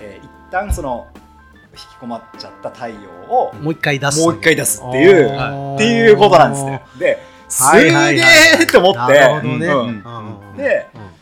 [0.00, 1.06] えー一旦その
[1.72, 2.94] 引き込まっちゃった太陽
[3.28, 4.24] をもう一回出す。
[4.24, 6.82] もう一回出すっていうっていうことなんですね。
[6.98, 7.18] で
[7.50, 8.16] すげはいはいはい。
[8.60, 9.66] えって思って、なるほどね。
[9.66, 9.72] うん。
[9.72, 9.78] うん。
[9.78, 10.40] うん。
[10.52, 10.56] うん。
[10.56, 11.17] でうん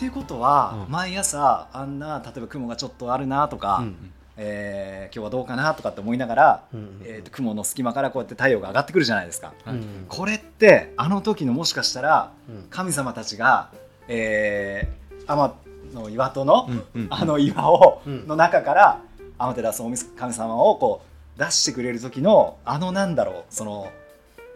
[0.00, 0.92] っていうことは、うん。
[0.92, 9.52] 毎朝あんな例えば雲がちょっとあるなとか、うんえー今日はどうかなとかって思いながら、うんえーと雲の隙間からこうやって太陽が上がってくるじゃないですか。
[9.66, 9.76] はい。
[9.76, 12.66] うんこれってあの時のもしかしたらうん。
[12.70, 13.68] 神様たちが、
[14.08, 15.54] えー、天
[15.92, 16.70] の岩戸の、
[17.10, 18.26] あの岩を、うん。
[18.26, 19.02] の中から
[19.38, 21.02] 天照大神様をこ
[21.36, 23.92] う出してくれる時のあのなんだろうその、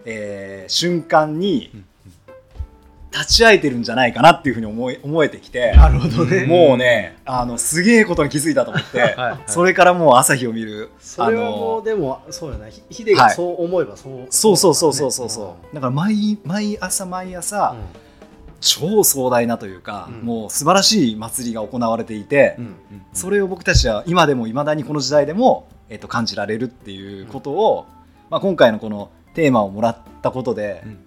[0.07, 1.85] えー瞬間にうん
[3.15, 6.47] 立ち会えてるんじゃないかなっていうふうに思え思えてきて、なるほどね。
[6.47, 9.39] もうねあのすげえことに気づいたと思って、 はいはい。
[9.47, 12.71] それからもう朝日を見るそれはもうでもそうよね。
[12.71, 17.77] ひヒデがそう思えばそうそうそうそうそうそうそうだから毎毎朝毎朝、
[18.61, 22.75] 超壮大なというか、うんもう素晴らしい祭りが行われていて、うん
[23.13, 27.87] それを僕たちは今でもいまだにこの時代でも、えっと感じられるっていうことを、
[28.29, 30.99] まあ、今回のこのテーマをもらったことでうんうん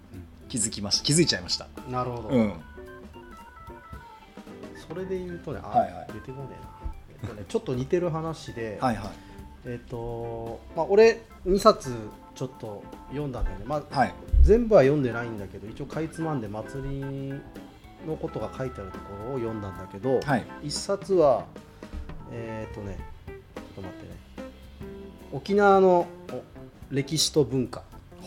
[0.48, 1.66] 気づきました気づいちゃいました。
[1.88, 2.52] なるほど、うん。
[4.88, 6.06] それで言うとね、あはいはい。
[6.12, 6.70] 出てこねえな、
[7.22, 9.10] えっとね、 ちょっと似てる話で、はいはい。
[9.66, 11.94] えっとまあ、俺2冊
[12.34, 14.14] ちょっと読んだんだよね、まあ、はい。
[14.42, 17.00] 全部は読んでないんだけど一応かいつまんで祭り
[18.06, 20.46] のことが書いてあるところを読んだんだけど、はい。
[20.62, 21.44] 1冊は
[22.30, 24.18] えっ、とねちょっと待ってね。
[25.32, 26.42] 沖縄のお
[26.90, 27.82] 歴史と文化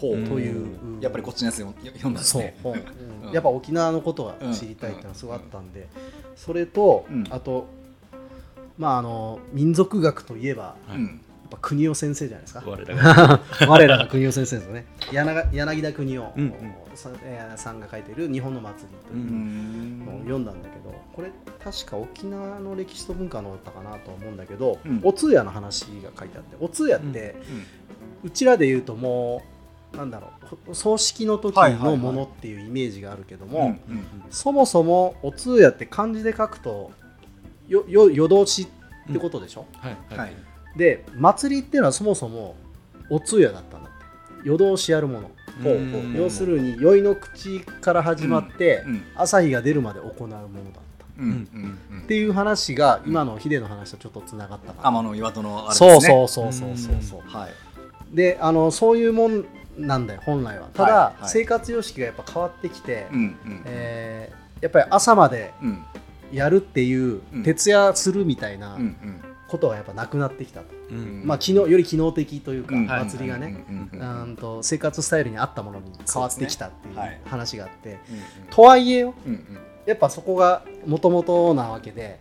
[0.10, 2.42] という、やっぱりこっちのやつ読読んだんですそう。
[2.42, 2.58] ね。
[2.64, 3.32] 本、うん。
[3.32, 5.88] やっぱ沖縄のことが知りたいっていうのはすごいあったんで、
[6.36, 7.28] それと、うん。
[7.30, 7.68] あと
[8.78, 10.98] まああの民族学といえばやっ
[11.52, 12.64] ぱ国尾先生じゃないですか。
[12.66, 13.42] 我らが。
[13.68, 14.86] 我らが国尾先生ですよね。
[15.12, 16.34] 柳柳田国夫
[17.56, 20.20] さんが書いている「日本の祭り」といううのをん。
[20.22, 21.32] 読んだんだけどこれ
[21.64, 25.00] 確か沖縄の歴史と文化のだったかなと思うんだけど、うん。
[25.04, 27.36] お通夜の話が書いてあってお通夜って、
[28.24, 29.51] うちらで言うともう
[29.96, 30.30] なんだろ
[30.68, 36.92] う葬式の時のものっていうイメージがあるけども、うんうんそもそもお通夜って漢字で書くと
[37.68, 38.68] よよ夜通し
[39.10, 40.32] ってことでしょ、はいははい。
[40.32, 42.56] いで祭りっていうのはそもそも
[43.10, 44.06] お通夜だったんだって。
[44.44, 45.32] 夜通しやるもの。
[46.16, 50.48] 要するに宵の口から始まって、うん朝日が出るまで行うものだっ
[50.98, 51.06] た。
[51.20, 52.00] うんうんうん。
[52.04, 56.00] っていう話が今のヒデの話とちょっとつながったかな、天の岩戸のあれですそうね。
[56.00, 56.96] そうそうそうそう。
[57.02, 57.52] そうはい。
[58.16, 59.46] であのそういうもん
[59.82, 60.68] なんだよ本来は。
[60.74, 61.22] ただ、はい。
[61.22, 63.62] はい生活様式がやっぱ変わってきて、うんうん。
[63.66, 65.84] えーやっぱり朝までうん。
[66.32, 67.44] やるっていう、うん。
[67.44, 68.78] 徹夜するみたいな
[69.50, 71.24] ことがやっぱなくなってきたと、うん。
[71.26, 72.88] まあ、機能より機能的というか、うん。
[72.88, 73.66] 祭りがね、
[74.62, 77.98] 生活スタイルに合ったものに変わってきたっていう話があって、うん
[78.50, 79.60] とはいえようんうん。
[79.86, 82.20] やっぱそこがもともとなわけで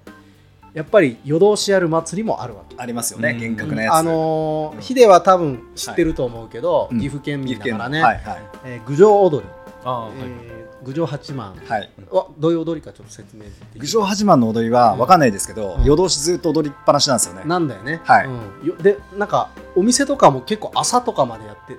[0.73, 2.77] やっぱり夜通しやる祭りもあるわけ。
[2.79, 3.39] ありますよねうん。
[3.39, 3.95] 厳格なやつ。
[3.95, 4.81] あのーうん。
[4.81, 6.99] ヒデは多分知ってると思うけど、うん。
[7.01, 8.43] 岐阜県民だからね、はいはい。
[8.65, 9.51] えー郡上踊り、
[9.85, 10.13] ああはい。
[10.19, 11.55] えー郡上八幡。
[11.57, 11.91] はい。
[12.11, 13.43] はどういう踊りかちょっと説明
[13.77, 15.85] 郡上八幡の踊りは分かんないですけど、うん。
[15.85, 17.43] 夜通しずっと踊りっぱなしなんですよね。
[17.45, 18.27] なんだよね、はい。
[18.27, 18.67] うん。
[18.69, 21.79] よでなんかお店とかも結構朝とかまでやってや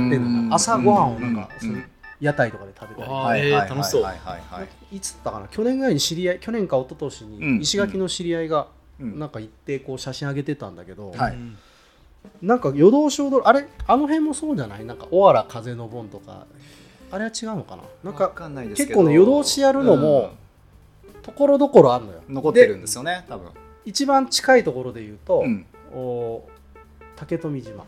[0.00, 1.84] やってんのか朝ごはんをなんか、うん
[2.22, 4.02] 屋台とかで食べたり、あはいはいはい楽しそう。
[4.02, 5.00] はいはいはいい。
[5.00, 5.48] つだったかな？
[5.48, 7.58] 去年ぐらいに知り合い去年か一昨年うん。
[7.58, 8.68] に石垣の知り合いが
[9.00, 9.18] うん。
[9.18, 11.34] なんか行ってこう写真上げてたんだけど、はい。
[11.34, 11.58] うん。
[12.40, 13.66] なんか夜通し踊るあれ？
[13.86, 14.84] あの辺もそうじゃない？
[14.84, 16.46] なんか「おわら風の盆」とか。
[17.10, 17.82] あれは違うのかな？
[18.04, 19.00] なんか分かんないですけど。
[19.00, 20.30] 結構ね夜通しやるのも
[21.22, 22.22] ところどころあるのよ。
[22.26, 23.50] うん残ってるんですよね多分。
[23.84, 25.66] 一番近いところで言うと、うん。
[25.92, 26.48] お
[27.16, 27.84] 竹富島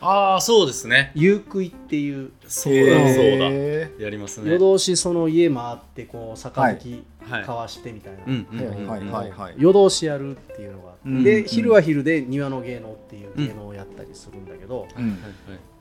[0.00, 1.12] ああそうですね。
[1.14, 2.30] 夕食いっていう。
[2.46, 3.48] そうだそうだ。
[3.50, 4.50] へやりますね。
[4.50, 7.40] 夜通しその家回ってこう杯はい。
[7.40, 9.54] 交わしてみたいな。
[9.56, 11.46] 夜通しやるっていうのがあって、うんでうん。
[11.46, 15.04] 昼は昼で庭の芸能っていう芸能をやったりするんだけど、うん。
[15.04, 15.30] はいはい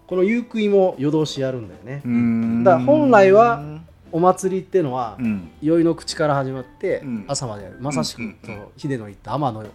[0.07, 2.63] この夕食いも夜通しやるんだよね、うん。
[2.63, 3.63] だから本来は
[4.11, 5.49] お祭りっていうのはうん。
[5.63, 7.25] 宵の口から始まってうん。
[7.27, 7.77] 朝までやる。
[7.81, 9.65] まさしくうんうんその秀の言った天の、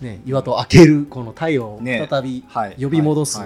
[0.00, 2.06] ね、岩戸を開けるこの太陽をね。
[2.10, 2.76] 再びはい。
[2.80, 3.40] 呼び戻す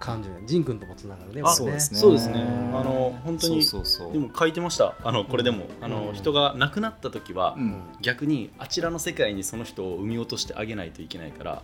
[0.00, 1.98] 感じで仁君ともつながるねそうですね。
[2.00, 2.40] そうですね。
[2.40, 2.78] うん。
[2.78, 4.12] あの本当にそうそうそう。
[4.12, 4.94] でも書いてました。
[5.04, 5.66] あのこれでも。
[5.80, 5.92] あうん。
[5.92, 7.82] の人が亡くなった時はうん。
[8.00, 11.62] 逆にあちらの世界にその人を産み落としてあげないといけないから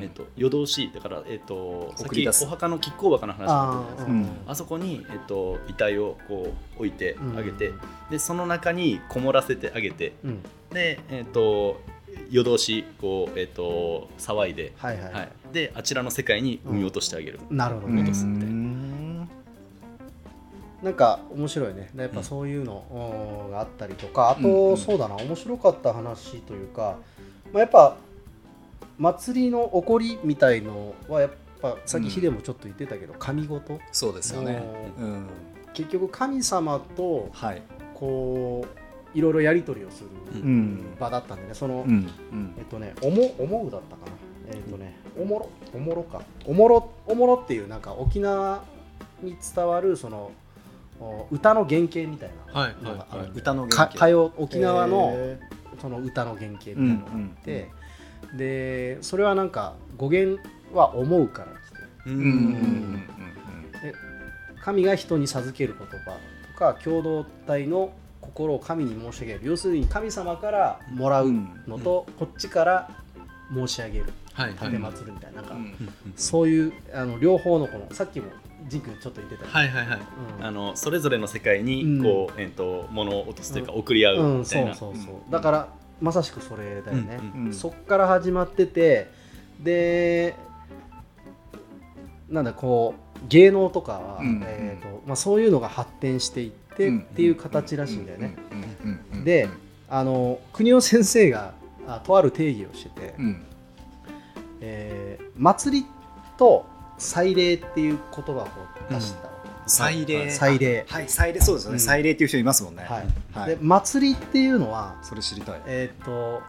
[0.00, 2.44] えっと夜通しだからえっとさっき送り出す。
[2.44, 4.50] お墓の亀甲墓の話あったじゃないですかうん。
[4.50, 7.80] あそこに、えっと、遺体をこう置いてあげて、うん。
[8.10, 10.42] でその中にこもらせてあげてうん。
[10.70, 11.80] で、えっと、
[12.30, 18.02] 夜通しこう、えっと、騒いで、はいはい、はい、であちらの世界に産み落としてあげる、なるほどね。
[18.02, 19.28] 戻すみたいなうん。
[20.82, 21.90] なんか面白いね。
[21.96, 24.76] やっぱそういうのうんがあったりとかあと、うんうん。
[24.76, 25.16] そうだな。
[25.16, 26.96] 面白かった話というか、
[27.52, 27.96] まあ、やっぱ
[28.98, 33.78] 祭りの起こりみたいのはやっぱさっきヒデもちょっと言ってたけど神事？
[33.92, 34.62] そうですよね。
[34.98, 35.26] うんうん。
[35.74, 37.62] 結局神様とはい。
[37.94, 38.79] こう
[39.14, 40.96] いろいろやり取りをするうん。
[40.98, 41.90] 場だったんでねその、うん。
[42.32, 44.12] うんえっとねおもおもうだったかな。
[44.52, 45.48] えっとねおもろ？
[45.74, 46.22] おもろか。
[46.44, 48.62] おもろおもろっていうなんか沖縄
[49.22, 50.30] に伝わるその
[51.00, 52.60] お歌の原型みたいな。
[52.60, 54.16] はいのがあるんだよ歌の原型。
[54.36, 55.40] 沖縄のへ
[55.80, 57.68] その歌の原型みたいなのがあって、
[58.36, 60.42] でそれはなんか語源
[60.72, 61.56] は思うから来て。
[62.06, 63.72] うーうんうんうん。
[63.72, 63.94] で
[64.62, 66.18] 神が人に授ける言葉
[66.52, 67.92] とか共同体の
[68.34, 69.40] 心を神に申し上げる。
[69.42, 71.32] 要するに神様からもらう
[71.66, 72.90] のと、こっちから
[73.52, 74.06] 申し上げる。
[74.32, 74.78] はいはる
[75.12, 75.42] みたいな。
[75.42, 75.76] なんか、うんうんうん。
[76.16, 78.26] そういうあの両方のこのさっきも
[78.68, 79.46] ジン君ちょっと言ってた。
[79.46, 79.98] はいはいはい。
[80.38, 80.44] うん。
[80.46, 82.02] あのそれぞれの世界にうん。
[82.02, 85.28] こう、えっと物を落とすというか送り合う、うんみたいな、そうそうそう、う。
[85.28, 85.30] ん。
[85.30, 85.68] だから
[86.00, 87.52] まさしくそれだよね、うんうん。
[87.52, 89.10] そっから始まってて
[89.62, 90.34] で
[92.30, 94.42] なんだこう芸能とかは、うん。
[94.46, 98.36] えーとまあ、そういうのが発展していってっていう形らしいんだよね。
[99.24, 99.48] で
[99.88, 101.52] あの国尾先生が
[101.86, 103.42] あとある定義をしてて、うん
[104.60, 105.86] えー祭り
[106.36, 106.66] と
[106.98, 108.48] 祭礼っていう言葉を
[108.90, 116.42] 出したわけ祭礼祭礼はい祭礼そうですよねうん祭礼っていう人いますもんねはいはいで祭りっていうのは、それ知りたいえー、と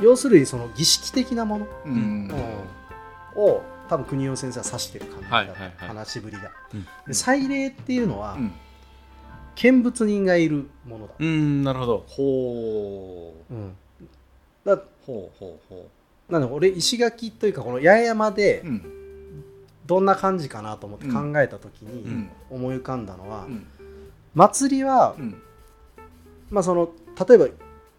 [0.00, 2.30] 要するにその儀式的なもの、うんうん
[3.36, 6.50] を多分国尾先生は指してる感じだはいはいはい話しぶりが。
[6.74, 8.52] うんで祭礼っていうのは、うん
[9.60, 11.12] 見物人がいるものだ。
[11.18, 13.76] うんなるほどほううん
[14.64, 15.88] だほうほうほ
[16.30, 17.50] なんで俺石垣とい。
[17.50, 18.64] うかこの八重山で
[19.84, 22.76] どんな感じかなと思って考えた時に思い。
[22.76, 23.46] 浮かんだのは、
[24.34, 25.16] 祭りは、
[26.48, 26.90] まあ、その
[27.28, 27.46] 例えば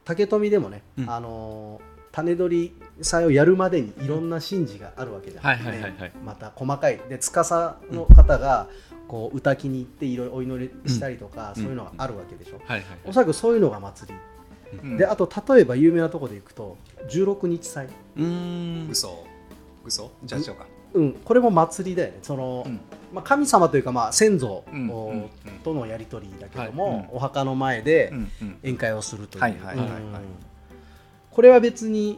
[0.04, 1.80] 竹富でもね、あの
[2.12, 5.74] 種取り祭をやるまでにいろんな神事があるわけじゃない、はい。
[5.74, 5.82] はい。
[5.82, 5.94] はい。
[6.00, 6.12] はい。
[6.26, 7.00] また細かい。
[7.08, 8.68] で司の方が
[9.12, 11.64] こう歌きに行っていろいろお祈りしたりとか、うん。
[11.64, 14.10] そういうのがあるわけでしょ、はいはいおそらくそういうのが祭
[14.72, 14.98] り、うん。
[14.98, 16.78] であと例えば有名なところで行くと
[17.10, 18.24] 16日祭、うー
[18.88, 18.90] ん。
[18.90, 19.26] 嘘。
[19.84, 20.12] 嘘？
[20.24, 20.66] じゃあ違うか。
[20.94, 22.20] うん、これも祭りだよね。
[22.22, 22.80] その、うん。
[23.14, 24.64] まあ、神様というかまあ先祖
[25.66, 28.14] とのやり取りだけども、お墓の前で
[28.64, 29.88] 宴会をするという、はいはいはいはい。
[29.88, 30.00] うん。
[31.32, 32.18] これは別に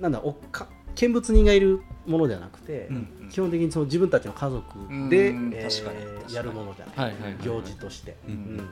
[0.00, 4.78] なんだおか見物人がいるものじゃなくて、うん基本的にその自分たちの家族
[5.10, 7.42] で、うんえーやるものじゃない、はいはいはいはい。
[7.44, 8.16] 行事として。
[8.28, 8.70] うんうん。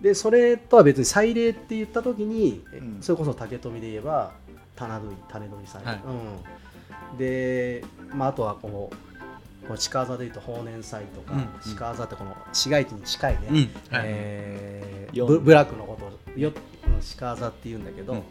[0.00, 2.98] でそれとは別に祭礼って言った時に、えうん。
[3.02, 4.32] それこそ竹富で言えば
[4.74, 6.00] 棚取り種取り祭、はい。
[7.12, 8.72] うん、で、まあ、あとはこの
[9.68, 11.76] この鹿座でいうと法年祭とか、うんうん。
[11.76, 13.56] 鹿座ってこの市街地に近いね、うん。
[13.56, 13.68] はい。
[14.06, 18.22] えブブラックのことをよ、うん、鹿座っていうんだけど、うん。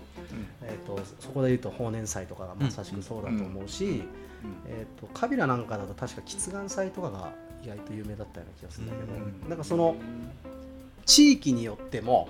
[0.64, 4.04] えー、とそこでいうと法年祭とかがまさしくそうだと思うし、
[4.68, 7.34] えー、とカビラなんかだと確か喫願祭とかが
[7.64, 9.50] 意外と有名だったような気がするんだけど、うん。
[9.50, 9.96] なんかその
[11.06, 12.30] 地域によっても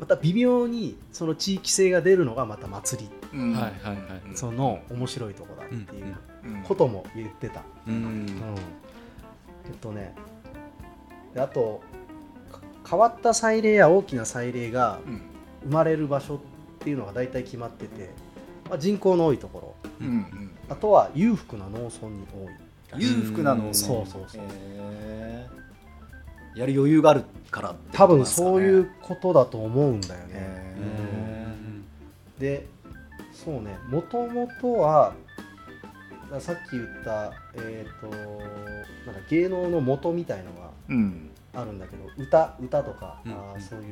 [0.00, 3.38] また微妙にその地域性が出るのがまた祭り。
[3.38, 3.52] うん。
[3.52, 4.36] はいはいはい。
[4.36, 6.62] その面白いとこだっていううん。
[6.62, 8.28] ことも言ってた、ううんん。
[9.66, 10.14] えっとね
[11.34, 11.82] であと
[12.50, 15.22] か変わった祭礼や大きな祭礼がうん。
[15.64, 16.38] 生まれる場所っ
[16.78, 18.10] ていうのが大体決まってて、
[18.68, 19.90] まあ、人口の多いところ。
[20.00, 20.50] うんうん。
[20.68, 22.26] あとは裕福な農村に
[22.92, 23.02] 多い。
[23.02, 23.74] 裕福なのうん。
[23.74, 24.42] そうそうそう。
[26.58, 32.40] やる余裕があるからって多分そういうことだと思うんだよね、へうん。
[32.40, 32.66] で
[33.32, 33.78] そうね。
[33.88, 35.14] もともとは
[36.40, 38.16] さっき言った、えー、と
[39.06, 40.50] なんか芸能の元みたいの
[41.54, 43.32] があるんだけど歌歌とか、うん。
[43.32, 43.86] あーそういう、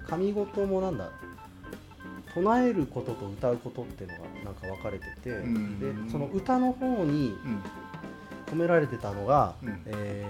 [0.00, 1.10] うん、神事もなんだ
[2.42, 5.78] 唱えることと歌うことっていうのがなんか分かれてて、ん。
[5.80, 7.62] でその歌の方にうん。
[8.48, 9.82] 込められてたのが、うん。
[9.86, 10.24] え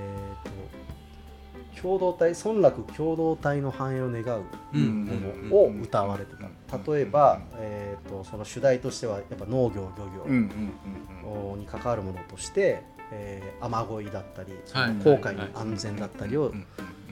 [0.45, 4.43] ー、と共同体村落共同体の繁栄を願う
[4.75, 6.93] うんものを歌われてた。
[6.93, 12.83] 例えば、えー、とその主題としてはやっぱ農業漁業に関わるものとして、
[13.13, 14.95] えー雨乞いだったりはい。
[15.05, 16.53] 航海の安全だったりを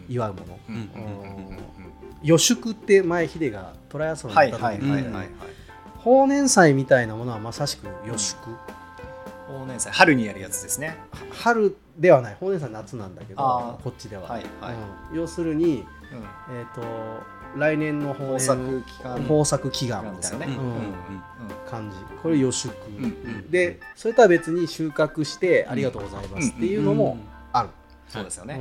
[0.08, 0.58] 祝うもの、
[2.26, 5.28] 予祝って前ヒデがトライアスロンはいやったはいはいはい時に言ったよはい。
[5.28, 5.56] ね
[5.98, 8.38] 法年祭みたいなものはまさしく予祝、
[9.48, 10.96] 法年祭春にやるやつですね。
[11.30, 14.74] 春ではない法年祭夏なんだけどこっちでは、はいはい。
[15.10, 15.18] うん。
[15.18, 16.56] 要するに、うん。
[16.56, 16.82] えー、と
[17.56, 19.18] 来年の法豊年作期間。
[19.22, 20.46] 豊作祈願みたいな、ね。
[20.46, 20.64] うん。
[20.64, 20.94] うん
[21.68, 21.96] 感じ。
[22.22, 23.50] これ予祝、うんうん。
[23.50, 27.18] でそれとは別に収穫してありがとうございますっていうのも
[27.52, 27.70] ある、
[28.08, 28.54] そうですよね。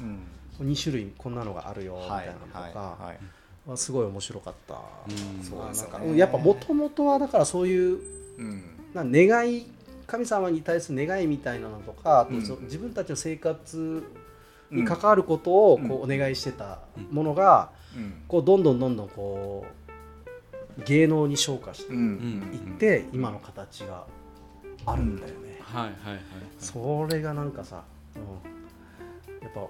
[0.00, 0.06] うん。
[0.06, 0.18] うん、
[0.64, 3.70] 2種類こんなのがあるよみたはいいなのとか、はいはい。
[3.70, 5.42] はすごい面白かった、うん。
[5.42, 7.98] そうでやっぱもともとはだからそういう
[8.38, 8.62] うん。
[8.94, 9.66] な願い
[10.06, 14.04] 神様に対する願いみたいなのとかあと自分たちの生活
[14.70, 16.80] に関わることをこうお願いしてた
[17.10, 18.22] ものがうん。
[18.28, 19.66] こうどんどんどんどんこ
[20.78, 24.04] う芸能に昇華してうんいって今の形が
[24.84, 25.60] あるんだよね。
[25.62, 26.22] はいはいはい。
[26.58, 27.82] それがなんかさ、
[28.14, 28.22] うん、
[29.42, 29.68] やっぱ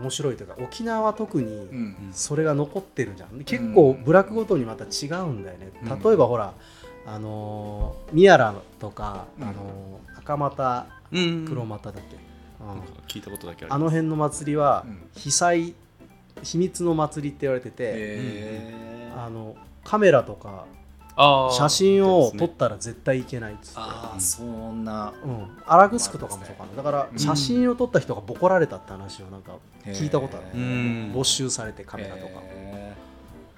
[0.00, 1.96] 面白いというか沖縄は特にうん。
[2.12, 3.44] それが残ってるじゃん。
[3.44, 6.02] 結構部落ごとにまた違うんだよね、うん。
[6.02, 6.52] 例えばほら
[7.06, 12.16] あのー宮良とか、うんあのー赤股うん黒股だっけ、
[13.12, 14.98] 聞いたことだけあの辺の祭りはうん。
[15.14, 15.74] 被災
[16.42, 18.74] 秘密の祭りって言われてて、
[19.16, 20.66] あのカメラとか
[21.16, 23.78] 写真を撮ったら絶対いけないっつって。
[23.78, 25.12] ああそんな。
[25.24, 26.76] うん、アラグスクとかもそうかな。
[26.76, 29.52] だからうん写真を撮った人がボコられたって話をなんか
[29.86, 30.46] 聞いたことある、
[31.12, 32.40] 没収されてカメラとか。
[32.42, 32.94] へ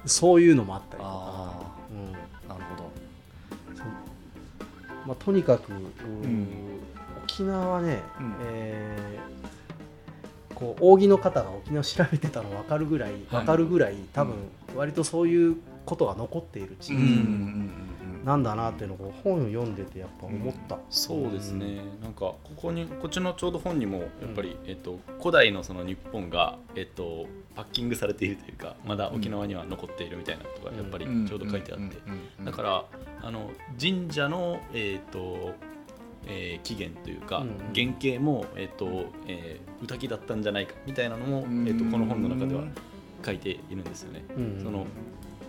[0.05, 2.53] そういうのもあったーりとか、あうん。
[2.53, 2.91] あなるほど。
[5.07, 6.49] まあ、とにかく、うんん。
[7.25, 8.35] 沖縄はね、うん。
[8.43, 9.37] えー
[10.57, 14.35] こう扇の方が沖縄を調べてたの分かるぐらい分かるぐらい、多分
[14.75, 15.57] 割とそういう
[15.87, 17.71] ことが残っている地域うん
[18.25, 31.97] なんだなっていうのを本を読んでてやっぱ思った、そうですね、なんかここにこっちのちょうど本にもやっぱり、えっと、古代のその日本が、えっと、パッキングされているというかまだ沖縄には残っているみたいなことがやっぱりちょうど書いてあって、
[32.45, 32.85] だから
[33.23, 35.55] あの神社の、えっと
[36.27, 41.69] えー起源というか、うん原型も、えっとえー歌木だったんじゃないかみたいなのも、うん。
[41.69, 42.65] えっとこの本の中では
[43.25, 44.25] 書いているんですよね。
[44.37, 44.61] うん。
[44.63, 44.87] その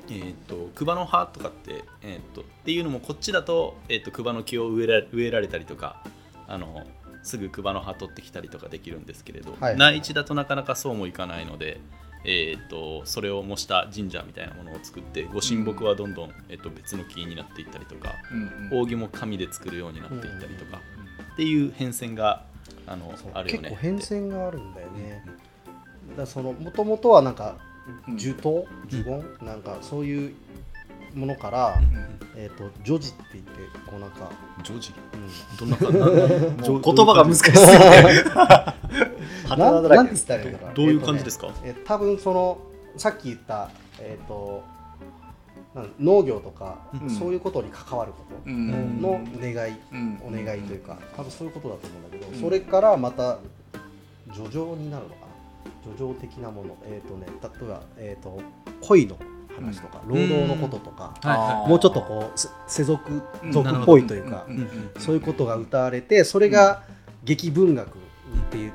[0.10, 6.04] えー、とクバの葉とかって,、えー、とっていうのもこっちだと,、えー、とクバの木を植えら植えられたりとか
[6.48, 6.84] あの
[7.24, 11.82] すぐクバの葉取ってきたりとかできるんですけれど、はい内地だとなかなかそうもいかないので、
[12.24, 18.16] えー、とそれを模した神社みたいなものを作ってご神木はどんどん、えー、と別の木になっていったりとか
[18.72, 20.82] 扇も紙で作るようになっていったりとか、
[21.34, 22.46] っていう変遷が
[22.86, 25.24] あのあるよね結構変遷があるんだよね、
[26.10, 27.58] だからそのもともとはなんか
[28.18, 28.66] 樹刀？
[28.88, 30.34] 樹言、なんかそういう
[31.14, 31.80] ものから、
[32.36, 33.52] えー、と女児って言って
[33.90, 34.30] こうなんか、
[34.64, 35.58] ジョージうん。
[35.58, 35.92] どんな感
[36.64, 36.70] じ？
[36.70, 37.64] 言葉が難しすぎてな
[40.06, 40.74] て言ったらいいのかな。
[40.74, 42.60] どういう感じですか、え多分その
[42.98, 44.64] さっき言った、えー、と
[46.00, 47.10] 農業とか、うん。
[47.10, 49.02] そういうことに関わることうん。
[49.02, 50.20] の願い、うん。
[50.24, 52.42] お願いというか多分そういうことだと思うんだけど、うん。
[52.42, 53.40] それからまた
[54.34, 55.27] 叙情になるのかな
[55.86, 58.42] 叙情的なものえっ、とね例えば、えー、と
[58.82, 59.18] 恋の
[59.58, 61.70] 話とか、労働のこととか、はいはい。
[61.70, 64.56] もうちょっとこうせ世俗俗っぽいというか、うん。
[64.56, 66.84] うんうんそういうことが歌われてそれが
[67.24, 67.92] 劇文学っ
[68.50, 68.72] ていう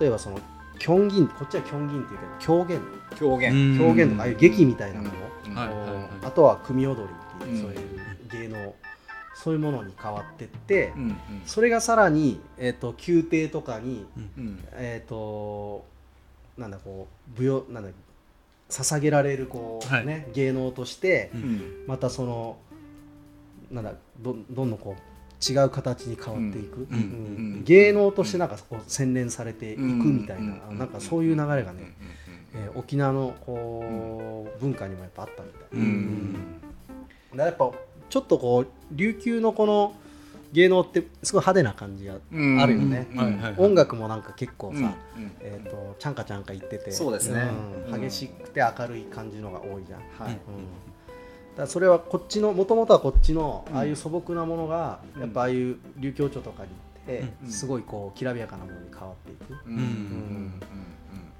[0.00, 0.40] 例えばその
[0.78, 2.80] 狂言こっちは狂言っていうけど狂言。
[3.18, 3.52] 狂言。
[3.52, 3.78] うん。
[3.78, 5.12] 狂言とかああいう劇みたいなもの、
[5.46, 5.54] うん。
[5.54, 6.08] はいはいはい。
[6.22, 7.08] あとは組踊り
[7.44, 7.60] っていう、うん。
[7.62, 8.74] そういう芸能
[9.34, 11.16] そういうものに変わってって、うん
[11.46, 14.06] それがさらに、えー、と宮廷とかに、
[14.38, 14.64] うん。
[14.74, 15.84] えっ、と
[16.58, 17.90] なんだこう舞踊なんだ
[18.68, 20.06] 捧げられるこう、はい。
[20.06, 21.42] ね芸能として、ううん。
[21.44, 22.56] んまたその
[23.70, 26.84] なんだどどんどんこう違う形に変わっていく、うん。
[26.84, 26.94] うん。
[26.94, 27.00] う
[27.60, 27.64] ん。
[27.64, 30.78] 芸能としてなんかこう洗練されていくみたいな、うん。
[30.78, 31.94] なんかそういう流れがね、
[32.54, 32.60] うん。
[32.60, 36.36] えー沖縄のこう、文化にもやっぱあったみたい、うん。
[37.32, 37.36] うん。
[37.36, 37.70] だやっぱ
[38.08, 39.94] ちょっとこう琉球のこの
[40.52, 42.60] 芸能ってすごい派手な感じがうん。
[42.60, 43.08] あるよね、
[43.56, 44.94] 音楽もなんか結構さ、
[45.40, 46.92] えー、とちゃんかちゃんか言ってて。
[46.92, 47.50] そうですね。
[47.90, 50.32] 激しくて明るい感じのが多いじゃん、はい。
[50.32, 51.56] うん。
[51.56, 53.76] だそれはこっちのもともとはこっちのうん。
[53.76, 56.74] ああいう素朴なものが、うんやっぱああいう琉球町とかに行
[57.24, 57.50] って、うん。
[57.50, 59.54] すごいこうきらびやかなものに変わっていく。
[59.54, 59.72] っうん。
[59.76, 60.52] うん。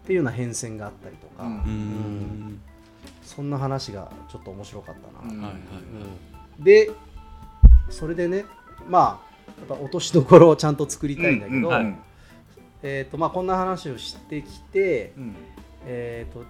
[0.06, 1.52] ていうような変遷があったりとか、うん。
[1.52, 2.60] うん。
[3.22, 5.42] そんな話がちょっと面白かったな、うん。
[5.42, 5.60] はいはい。
[6.58, 6.64] うん。
[6.64, 6.90] で
[7.90, 8.46] それでね
[8.88, 11.98] まあやっぱ落としどころをちゃんと作りたいんだけど、うんはい
[12.82, 15.36] えーとまあ、こんな話をしてきて、うん。
[15.86, 16.44] えー、と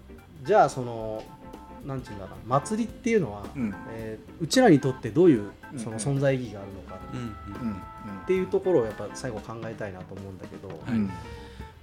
[0.44, 1.22] じゃあその
[1.84, 3.74] なんていうんだろうな祭りっていうのは、うん。
[3.90, 5.78] えーうちらにとってどういううん。
[5.78, 7.68] その存在意義があるのかうん。
[7.68, 7.76] うん。
[8.22, 11.10] っていうところをやっぱ最後考えたいなと思うんだけど、うん。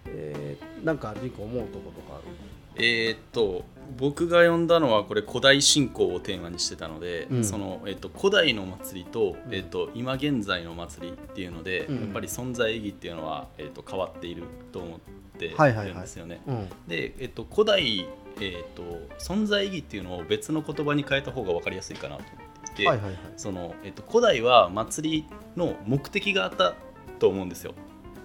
[0.08, 2.84] えーなんかリンク思うとことかある？
[2.84, 3.66] えーっと
[3.98, 7.44] 僕が読んだのはこれ古代信仰をテーマにしてたので、うん。
[7.44, 9.54] そのえーっと古代の祭りと,、うん。
[9.54, 11.96] えーっと今現在の祭りっていうので、うん。
[12.02, 15.00] やっぱり存在意義っていうのは、えーっと変わっていると思っ
[15.40, 15.88] ていはいはいはい。
[15.90, 16.42] るんですよね。
[16.48, 16.70] うん。
[16.88, 18.06] で、えーっと古代、
[18.40, 18.84] えーっと
[19.20, 23.18] 存在意義っていうのを別の言葉に変えた方が分かりやすいかなと思っていて、はいはいはい。
[23.38, 25.26] そのえーっと古代は祭り
[25.56, 26.76] の目的があった
[27.20, 27.74] と思うんですよ。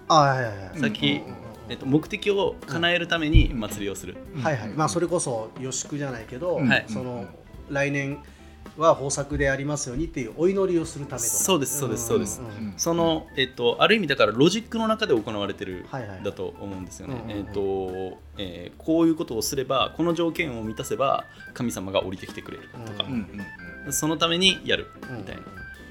[0.07, 1.21] あはいはいはいさっき
[1.69, 4.17] えーっと目的を叶えるために祭りをする。
[4.41, 4.69] はいはい。
[4.69, 6.85] まあそれこそ予祝じゃないけど、はい。
[6.87, 7.25] その
[7.69, 8.19] 来年
[8.77, 11.33] は豊作でありますようにっていうお祈りをするためとか。
[11.33, 12.41] そうですそうですそうです。
[12.41, 12.47] んん。
[12.47, 12.73] うん。
[12.77, 15.85] その、えっと、ある意味だからロジックの中で行われてる
[16.23, 17.23] だと思うんですよね。
[17.29, 23.03] えっとえーこういうことをすればこの条件を満たせば神様が降りてきてくれるとか。
[23.07, 25.43] うん、うんそのためにやるうんみたいな。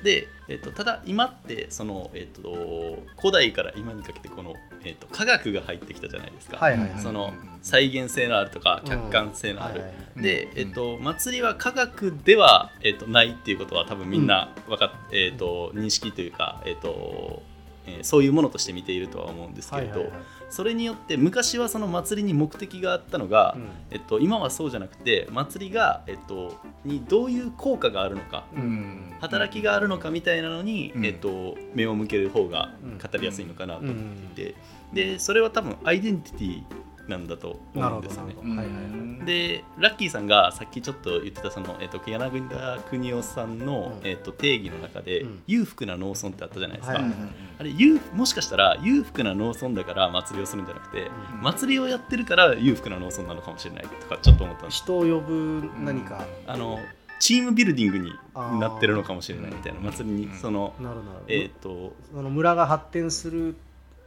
[0.04, 6.58] で、えっと、ただ今ってその、えっと、古代から今にかけてこの、えっと、科学が入ってきたじゃないですか。
[6.58, 7.32] はいはいはいその
[7.62, 9.80] 再現性のあるとか客観性のある。
[9.80, 10.22] はいはいはい。
[10.22, 10.58] で、うん。
[10.58, 17.42] えっと、祭りは科学では、えっと、ないっていうことは多分みんなわかっ、えっと、認識というか、えっと
[17.86, 20.22] えーそういうものとして見ているとは思うんですけれど、はいはいはい
[20.54, 23.68] それによって昔はその祭りに目的があったのが、うん。
[23.90, 29.14] えっと、今はそうじゃなくて祭りが、えっと、にどういう効果があるのかうん。
[29.20, 31.04] 働きがあるのかみたいなのに、うん。
[31.04, 32.98] えっと、目を向ける方がうん。
[32.98, 34.42] 語りやすいのかなと思っうんて。
[34.42, 34.54] いて、
[34.92, 36.62] でそれは多分アイデンティティ
[37.08, 38.34] なんだと思うんですよね。
[38.34, 38.48] なるほ。
[38.48, 39.26] どはいはいはい。
[39.26, 44.08] でラッキーさんがさっきちょっと言ってたその、えっと柳田邦夫さんの、うん。
[44.08, 45.42] えっと定義の中で、うん。
[45.46, 47.12] 裕福な農村ってあったじゃないですか、はいはい
[47.56, 51.42] あれ裕もしかしたら裕福な農村だから祭りをするんじゃなくて、うん。
[51.42, 56.80] 祭りをやってるから裕福な農村なのかもしれないとかちょっと思ったんです人を呼ぶ何か、あの
[57.20, 58.12] チームビルディングに
[58.60, 60.34] なってるのかもしれないみたいな祭りにうん。
[60.36, 63.56] その、なるなる、えっ、とその村が発展する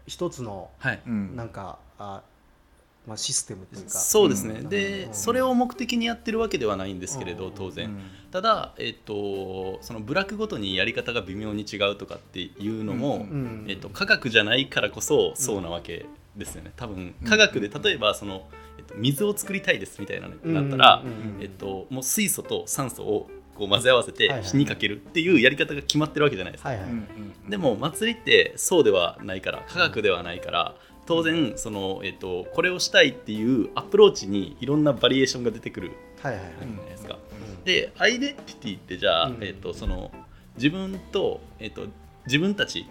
[0.08, 1.02] 一つのはい。
[1.06, 1.36] うん。
[1.36, 2.22] なんか、あ
[3.08, 3.90] まあ、システムというか。
[3.90, 4.70] そうですね、うん。
[4.70, 5.14] で、うん。
[5.14, 7.54] それを目的にやってるわけではないんですけれど、うん。
[7.56, 8.02] 当然、うん。
[8.32, 13.26] ただ、えっと、その部落ごとにやり方が微妙に違うとかっていうのも、
[13.68, 16.06] えっと、科学じゃないからこそそうなわけ
[16.36, 16.74] ですよね。
[16.76, 21.42] 多分科学で例えばその、えっと、水を作りたいですみたいなのになったら、うん。
[21.42, 27.50] えっと、もう水素と酸素をこう混ぜ合わせて火にかけるっていうやり方が決まってるわけじゃないですか、はいはい、うん。
[27.50, 30.76] でも祭りってそうではないから科学ではないから
[31.08, 36.54] 当然その、えっと、これをしたいっていうアプローチにいろんなバリエーションが出てくるはいはいはい。
[36.60, 37.18] じゃないですか。
[37.58, 37.64] うん。
[37.64, 39.38] でアイデンティティってじゃあ、うん。
[39.42, 40.12] えっとその
[40.56, 41.86] 自分と,、えっと
[42.26, 42.88] 自分たち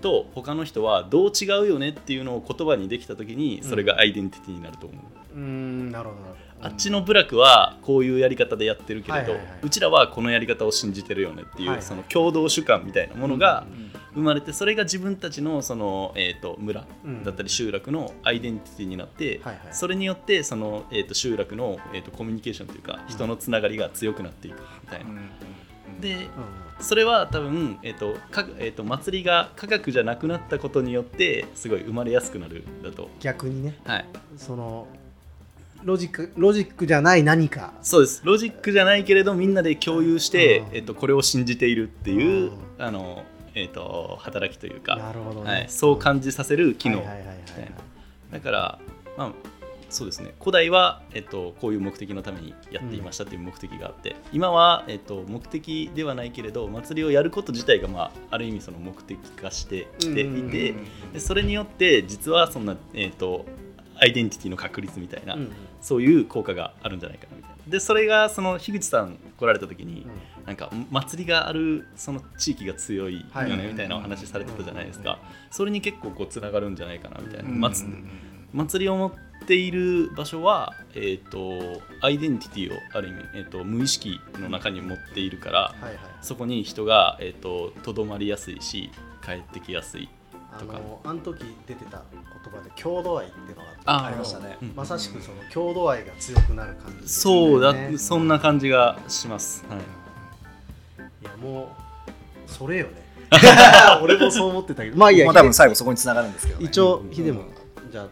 [0.00, 5.34] と他の人はどう違うよねっていうのを言葉にできた時にそれがアイデンティティになると思う。
[5.34, 11.86] うーんなるほどあっちの部落はこういうやり方でやってるけれど、うちらはこのやり方を信じてるよねっていう、はいはい。
[11.86, 17.24] その共同主観みたいなものがうん生まれてそれが自分たちのその、えー、と村うん。
[17.24, 19.68] だったり集落のアイデンティティになって、はいはい。
[19.72, 25.10] それによってその、えー、と集落の、えー、とコミュニケーションというか人のつながりが強くなっていくみたいな。
[26.00, 26.24] でうん。
[26.80, 33.10] それは多分、えーとかえー、と祭りが科学じゃなくなったことによってすごい生まれやすくなるだと。
[33.20, 33.78] 逆にね。
[33.84, 34.06] はい。
[34.36, 34.86] その
[35.84, 37.72] ロジックロジックじゃない何か。
[37.82, 38.22] そうです。
[38.24, 43.22] ロジックじゃないけれどみんなで共有してうん、えっと、これを信じているっていう、うあの
[43.60, 45.02] えっと、働きというか、ね、
[45.44, 47.30] はい、そう感じさせる機能、みたいな
[48.32, 48.78] だから、
[49.16, 49.32] まあ、
[49.90, 50.34] そうですね。
[50.38, 60.74] 古代は、えっと、こういう目的のためにやっていましたっていう目的があって、今は、えっと、目的ではないけれど祭りをやること自体が、まあ、ある意味その目的化してきていうんうんて、
[61.12, 63.46] でそれによって実はそんな、えっと、
[63.96, 65.52] アイデンティティの確立みたいな、うんうん。
[65.80, 70.06] そういう効果があるんじゃないかなみたいなでそれがその樋口さん来られた時に、
[70.44, 73.56] なんか祭りがあるその地域が強いよはい。
[73.56, 75.18] ねみたいなお話されてたじゃないですか、
[75.50, 77.60] それに結構こうつながるんじゃないかなみたいな、うん。
[77.60, 77.88] 祭
[78.52, 79.12] 祭りを持っ
[79.46, 85.98] ている場所は、えー、とアイデンティティをある意味、えー、と無意識の中に持っているからはいはい。
[86.20, 88.90] そこに人がえーととど、まりやすいし
[89.24, 90.08] 帰ってきやすい
[90.52, 90.74] あとか。
[90.74, 94.58] のあの時出てた言葉で郷土愛っていうのがありましたね。
[94.62, 94.72] うん。
[94.74, 99.78] まさしくその郷土愛が強くなる感じですそうだ、ねそんな感じがします、はい。
[101.22, 103.10] いやもうそれよね。
[104.02, 104.96] 俺もそう思ってたけど。
[104.96, 106.64] まあいいやまあ多分最後そこに繋がるんですけどね。
[106.64, 107.44] 一応うんヒデも
[107.90, 108.06] じゃあ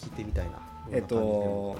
[0.00, 0.52] 聞いてみたいな。
[0.90, 1.76] えっと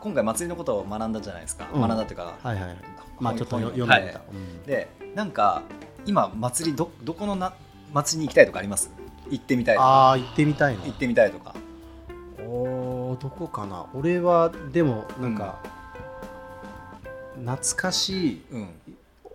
[0.00, 1.80] 今回祭りのことを学んだじゃないですか、うん。
[1.80, 2.76] 学んだっていうか、はいはいはい。
[3.20, 4.00] まあちょっと読んでみた、は
[4.32, 5.62] うんでなんか
[6.06, 7.52] 今祭りどどこのな
[7.92, 8.90] 祭りに行きたいとかあります？
[9.30, 9.86] 行ってみたいとか。
[9.86, 10.84] ああ行ってみたいな。
[10.84, 11.54] 行ってみたいとか。
[12.40, 13.86] おーどこかな？
[13.94, 15.60] 俺はでもなんか、
[17.34, 18.68] 懐かしいうん。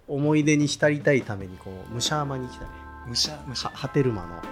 [0.10, 2.70] 思い出に浸りたいためにこう武者山に来たね。
[3.08, 4.46] むしゃむしゃは波照間のお祭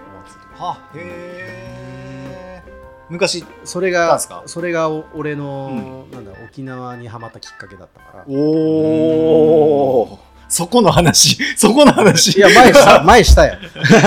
[0.54, 0.60] り。
[0.60, 2.64] はへえ
[3.10, 8.26] 昔それがそれがお俺の、なんだ沖縄にはまったきっかけだったから。
[8.28, 10.20] おお
[10.56, 12.38] そこの話 そこの話。
[12.38, 13.58] いや前した 前したよ。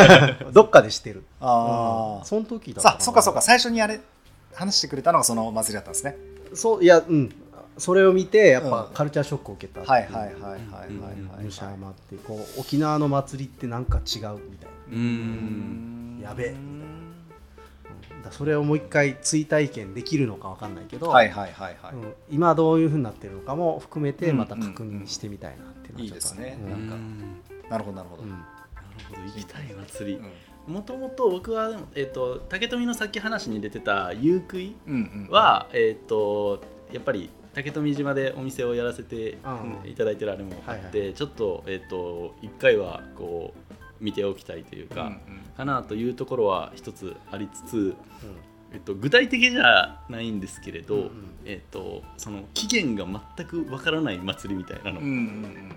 [0.50, 1.22] どっかでしてる。
[1.42, 2.24] あうん。
[2.24, 3.42] その時ださそっかそっか。
[3.42, 4.00] 最初にあれ
[4.54, 6.16] 話してくれたのがそのお祭りだったんですね。
[6.54, 7.30] そういやうん。
[7.76, 8.94] それを見てやっぱうん。
[8.94, 10.56] カルチャーショックを受けたはいはいはいはいは
[11.42, 14.38] い武者山ってこう沖縄の祭りってなんか違うみたいな。
[14.90, 16.20] うーん。
[16.24, 16.97] やべえだから
[18.30, 21.94] それをもう一回追体験できるのかわかんないけど、はいはいはいはい。
[21.94, 24.36] うん今どういうふうになってるのかも含めてうん。
[24.36, 26.58] また確認してみたいなっていうのはいいですね。
[26.60, 26.70] うん。
[26.70, 27.70] なんか。
[27.70, 28.22] なるほどなるほど。
[28.22, 28.30] うん。
[28.30, 28.44] なる
[29.08, 30.16] ほど行きたい祭り。
[30.18, 30.74] うん。
[30.74, 34.96] もともと僕は、えー、と竹富のさっき話に出てた「ゆうくいうんう
[35.28, 36.62] ん」は、えー、と
[36.92, 39.38] やっぱり竹富島でお店をやらせて
[39.84, 43.67] うんいただいてるあれもあって、はいちょっと,、えー、と一回はこう
[44.00, 45.12] 見ておきたいというか、
[45.56, 47.96] かなというところは一つありつつ、
[48.72, 51.10] えっと、具体的じゃないんですけれど、うんうん。
[51.46, 55.72] えっと、その期限が全くわからない祭りみたいなのうんうんうん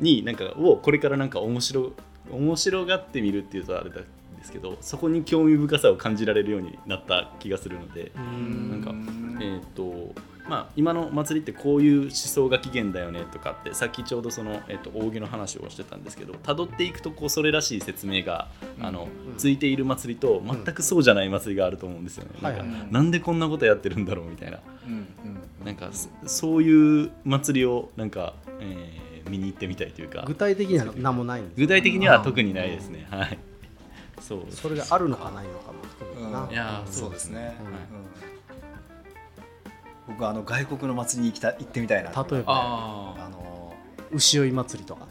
[0.00, 1.92] になんかをこれからなんか面白
[2.30, 4.06] 面白がってみるっていうとあれなんで
[4.44, 8.70] すけどそこに興味深さを感じられるようになった気がするので、ううん。
[8.70, 10.12] なんかうんえっと
[10.48, 18.48] まあ、今の祭りってこういう思想が起源だよねとかってさっきちょうどその、えっと扇の話をしてたんですけど辿っていくとこうそれらしい説明が、
[18.80, 19.36] あのうん。
[19.36, 22.30] ついている祭りと全くそうじゃない祭りがあると思うんですよね。
[22.42, 24.58] なんかはいはいなんでこんなことやってるんだろうみたいな。
[24.86, 24.96] うんう
[25.62, 25.66] ん。
[25.66, 30.24] なんかそそういう祭りをなんか、えー見に行ってみたいというか。
[30.26, 33.06] 具体的には何もないんです具体的には特にないですね。
[33.08, 33.38] はい。
[34.20, 34.46] そう。
[34.50, 36.50] それがあるのかないのかも含めてな、うん。
[36.50, 37.56] いやーそうですね。
[37.60, 37.66] うん。
[37.66, 38.11] うん
[40.08, 43.72] 僕はあの外国の祭りに行きた行ってみたいな例えばああの
[44.12, 45.06] 牛追い祭りとか。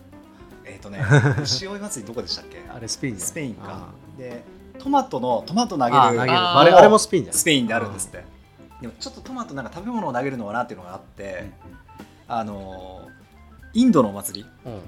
[0.65, 1.03] えっとね
[1.41, 2.61] 牛追い祭りどこでしたっけ？
[2.69, 3.87] あれスペインスペインか。
[4.17, 4.43] で
[4.79, 6.11] トマトのトマト投げるあ
[6.63, 8.23] れあれもスペインスペインであるんですって。
[8.81, 11.51] でもちょっとトマトなんか食べ物を投げるのかなっていうのがあって、
[12.27, 13.07] あの
[13.73, 14.49] インドのお祭り？
[14.65, 14.81] うん。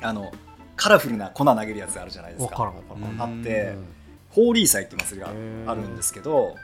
[0.00, 0.32] あの
[0.76, 2.72] カラフルな粉投げるやつあるじゃないです分か
[3.18, 3.86] あって、うん
[4.30, 6.54] ホーリー祭っていう祭りがあるんですけど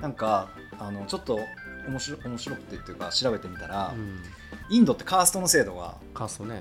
[0.00, 1.40] なんかあのちょっと
[1.90, 4.22] 面白面白くてっていうか調べてみたら、うん。
[4.70, 5.96] インドってカーストの制度が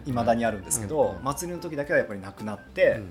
[0.05, 1.23] いまだにあるんですけど、うん。
[1.23, 3.09] 祭りの時だけはやっぱりなくなって、うん。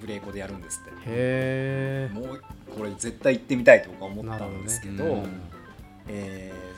[0.00, 0.90] ブレイコでやるんですって。
[0.90, 2.42] へえもう
[2.76, 5.28] これ絶対行ってみたいと僕は思ったんですけどどね。
[6.08, 6.70] えー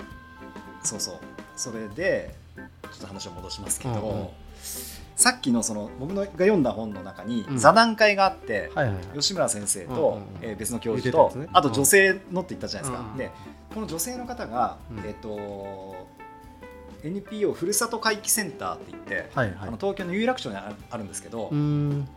[0.85, 1.15] そうそう。
[1.57, 2.63] それでちょ
[2.97, 4.29] っと話を戻しますけど、うんうん。
[5.15, 7.59] さっきのその僕のが読んだ本の中にうん。
[7.59, 8.73] 座談会があって、
[9.15, 13.17] 吉村先生と、えー別の教授と、あと女性のって言ったじゃないですか、うん。
[13.17, 13.31] で
[13.73, 14.99] この女性の方が、うん。
[15.01, 16.07] えっ、と
[17.05, 19.57] NPO ふるさと回帰センターって言って、はいはい。
[19.61, 21.51] あの東京の有楽町にあるんですけど、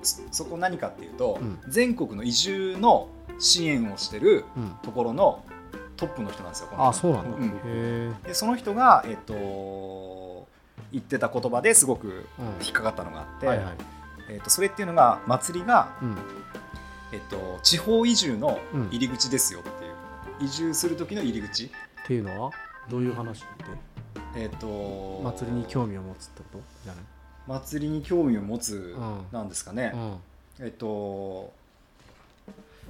[0.03, 1.60] そそこ何かっていうと、うん。
[1.68, 3.08] 全国の移住の
[3.39, 4.70] 支援をしてるうん。
[4.84, 5.43] ところの
[5.97, 6.70] トップの人なんですよ。
[6.78, 7.38] あそうなんだ。
[7.38, 8.22] うん。
[8.24, 10.47] でその人が、えっと
[10.91, 12.45] 言ってた言葉ですごくうん。
[12.64, 13.76] 引っかかったのがあって、はいはい。
[14.30, 16.18] えっとそれっていうのが祭りが、うん。
[17.12, 18.88] えっと地方移住のうん。
[18.89, 19.85] 入り口ですよって
[20.40, 21.66] 移住する時の入り口。
[21.66, 21.70] っ
[22.08, 22.52] ていうのは
[22.90, 23.48] どういう話って？
[24.38, 26.60] えっ、と祭りに興味を持つってこと？
[26.84, 27.04] じゃない
[27.48, 29.94] 祭りに興味を持つうんなんですかね、
[30.60, 31.54] えっと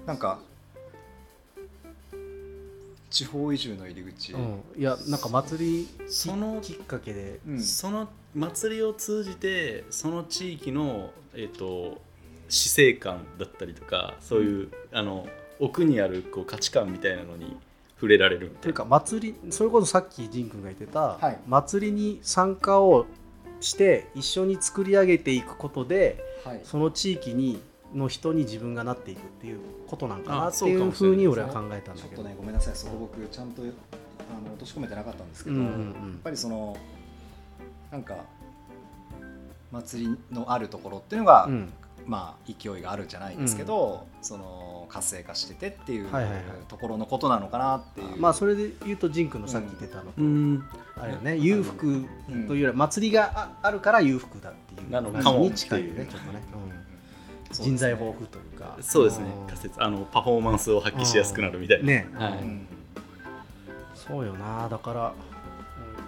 [0.06, 0.39] なんか
[3.10, 7.62] 地方移住の入り口、うん、うん、いやなんか祭りそのきっかけで、うん。
[7.62, 12.02] その祭りを通じてその地域の、えっと
[12.50, 15.26] 死生観だったりとかそういう、あの
[15.60, 17.58] 奥にあるこう価値観みたいなのに
[17.95, 21.39] 触れられるみたいうか祭りそれこそさっき仁君が言ってた、はい。
[21.47, 23.06] 祭りに参加を
[23.62, 26.62] して一緒に作り上げていくことではい。
[26.64, 27.62] その地域に
[27.93, 32.16] の人に自分がなっていくっていうことなんかなあっていうふうに俺は考えたんだけど。
[32.16, 32.76] ちょっとねごめんなさい。
[32.76, 33.72] そこ僕ちゃんとあの
[34.53, 36.76] 落とし込めてなかったんですけど、うんうんやっうんぱりその
[37.91, 38.18] なんか
[39.72, 41.74] 祭りのあるところっていうのが、うん
[42.06, 46.43] まあ勢いがあるじゃないですけど、その活性化しててっていうはいはいはい。
[46.68, 50.64] ところのことなのかなっていう、まあそれで言うと仁君のさっき言ってたのと、うん。
[50.97, 51.38] あれよね。
[51.38, 52.06] 裕福
[52.47, 55.39] というよりは祭りがああるから裕福だっていうなのかも。
[55.39, 56.41] に近いよねちょっとね、
[57.49, 58.78] うん、人材豊富というか。
[58.82, 59.26] そうですね。
[59.28, 59.47] ん。
[59.47, 59.84] 仮説。
[59.84, 62.34] あのパフォーマンスを発揮しやすくなるみたいな、ね、はい。
[62.34, 62.68] うん
[63.93, 64.70] そうよな。
[64.70, 65.36] だから、うん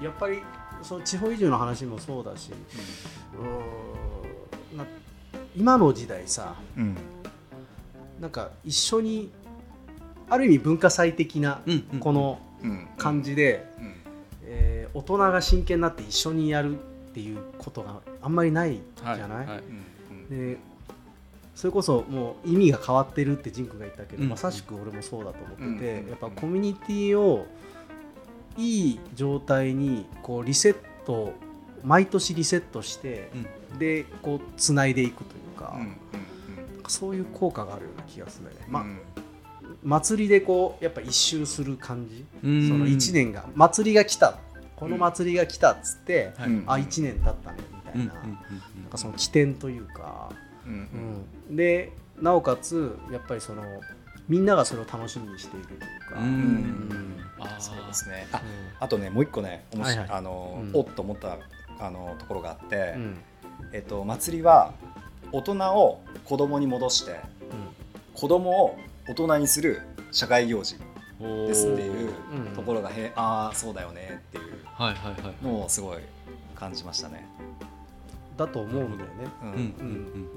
[0.01, 0.39] やっぱり
[0.83, 4.85] その地方移住の話もそうだしうーんな
[5.57, 6.95] 今の時代さうん。
[8.21, 9.31] なんか一緒に
[10.29, 11.61] ある意味文化祭的な
[11.99, 12.87] このうん。
[12.97, 13.93] 感じで、うん。
[14.45, 16.77] えー大人が真剣になって一緒にやるっ
[17.13, 19.57] ていうことがあんまりないじゃない、はいはい。
[20.29, 20.57] うんで
[21.53, 27.47] それこそもう意味が変わってるってジン君が言ったけど、うんまさしく俺もそうだと思ってて、うんやっぱコミュニティを
[28.57, 31.33] いい状態にこうリセット
[31.83, 33.29] 毎年リセットして、
[33.79, 35.97] でこうつないでいくというか,、うんうん
[36.87, 38.99] そういう効果があるような気がするんだよね、まうん。
[39.83, 42.67] 祭りでこうやっぱ一周する感じ、うん。
[42.67, 43.45] その1年が。
[43.55, 44.37] 祭りが来た。
[44.77, 46.49] この祭りが来たっつって、はい。
[46.49, 48.37] うんあ1年経ったねみたいな,、うんうん
[48.83, 50.29] なんかその起点というか。
[50.65, 53.63] うんうん、でなおかつやっぱりその
[54.27, 55.79] みんながそれを楽しみにしているという
[56.13, 56.27] か、うん。
[56.27, 57.17] うん。
[57.39, 57.59] あー。
[57.59, 58.27] そうですね。
[58.31, 58.41] あう
[58.79, 60.09] あとねもう一個ねおもしはいはい。
[60.09, 60.71] あの、うん。
[60.73, 61.37] おっと思った
[61.79, 63.17] あのところがあって、んうん。
[63.73, 64.73] えっと、祭りは
[65.31, 67.19] 大人を子供に戻して
[68.13, 70.77] 子供を大人にする社会行事
[71.19, 72.11] ですっていう
[72.47, 72.55] うん。
[72.55, 75.99] ところがへああそうだよねっていうはいはいはいのをすごい
[76.55, 77.27] 感じましたね。
[78.37, 79.27] だと思うんだよね。
[79.41, 79.49] うん。
[79.49, 79.57] うん。
[79.57, 79.59] う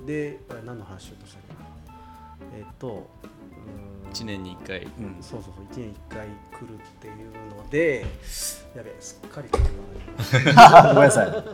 [0.03, 0.07] ん。
[0.07, 2.57] で何の話しようとしたっけな。
[2.59, 4.11] えっとうーん。
[4.13, 4.83] 1年に1回。
[4.83, 5.17] うん。
[5.21, 6.31] そうそうそう1年1回来
[6.67, 7.15] るっていう
[7.57, 8.07] ので
[8.77, 11.31] やべえすっかり ごめんなさい。
[11.31, 11.51] なんか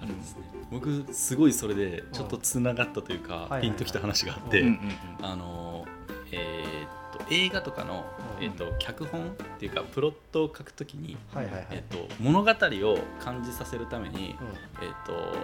[0.00, 4.80] あるんですね僕すごいそれでちょっとつながったというか、ピンときた話があって、うんうん
[5.26, 5.86] あの
[6.32, 8.04] えーっと映画とかの、
[8.38, 8.44] うん。
[8.44, 14.22] えーっと脚本っていうかプロットを書くときに、えーっと物語を感じさせるために、うん。
[14.22, 15.36] えーっと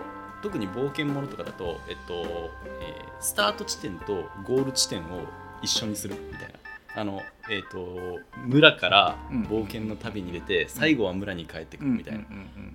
[0.43, 2.51] 特に冒険ものとかだと、えっと
[2.81, 5.27] えースタート地点とゴール地点を
[5.63, 6.49] 一緒にするみたいな。
[6.97, 12.25] あのえー、と村からうん冒険の旅に出て、最後は村に帰ってくるみたいな、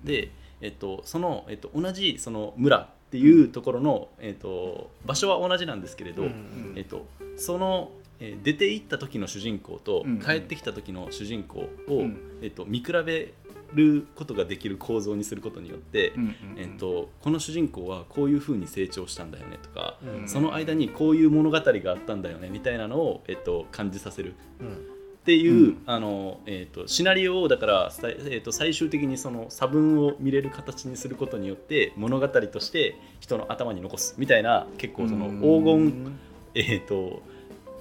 [0.04, 0.30] で、
[0.60, 7.90] えっと、その、えっと、同じその村っていうところの、えっと、場所は同じなんですけれど、うんえっと、その、
[8.20, 12.18] えー出て行った時の主人公とうん帰ってきた時の主人公を、うん。
[12.42, 13.34] えっと、見比べ
[13.74, 16.14] ることができる構造にすることによって、
[16.56, 20.28] えっと、この主人公はこういうふうに成長したんだよねとか、うん。
[20.28, 24.34] その間にこういう物語があったんだよねみたいなのを、えっと、感じさせる。
[24.60, 24.95] うん
[25.26, 25.82] っていう、うん。
[25.86, 36.18] あのえー、とシナリオをだから、さえー、と最終的にその差分を見れる形にすることによって物語として人の頭に残すみたいな結構その黄金、
[36.54, 37.22] えー、と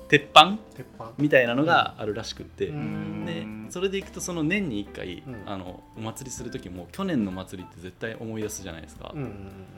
[0.07, 0.59] 鉄板？
[0.75, 1.11] 鉄板。
[1.17, 3.25] みたいなのがあるらしくって、うん。
[3.25, 5.43] でそれでいくとその年に1回、うん。
[5.45, 9.11] あのお祭りする時も去年の祭りって絶対思い出すじゃないですか。
[9.13, 9.29] うんうん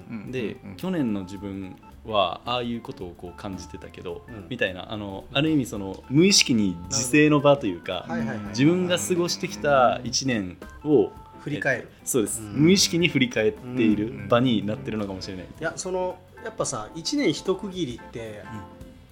[0.10, 1.76] うんで、去年の自分
[2.06, 4.46] はああいうことをこう感じてたけど、うん。
[4.50, 8.38] みたいなあのある意味その無意識に自制の場というか、はいはいはい。
[8.50, 11.88] 自分が過ごしてきた1年を振り返る。
[11.90, 12.54] えっとそうです、うん。
[12.64, 14.28] 無意識に振り返っているうん。
[14.28, 18.44] 場になってるのかもしれない、いやそのやっぱさ1年一区切りって、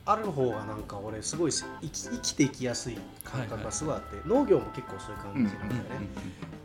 [0.06, 6.08] ある方がなんか俺すごい生き生きていきやすい感覚がすごいあって、農業も結構そういう感じなんだよね、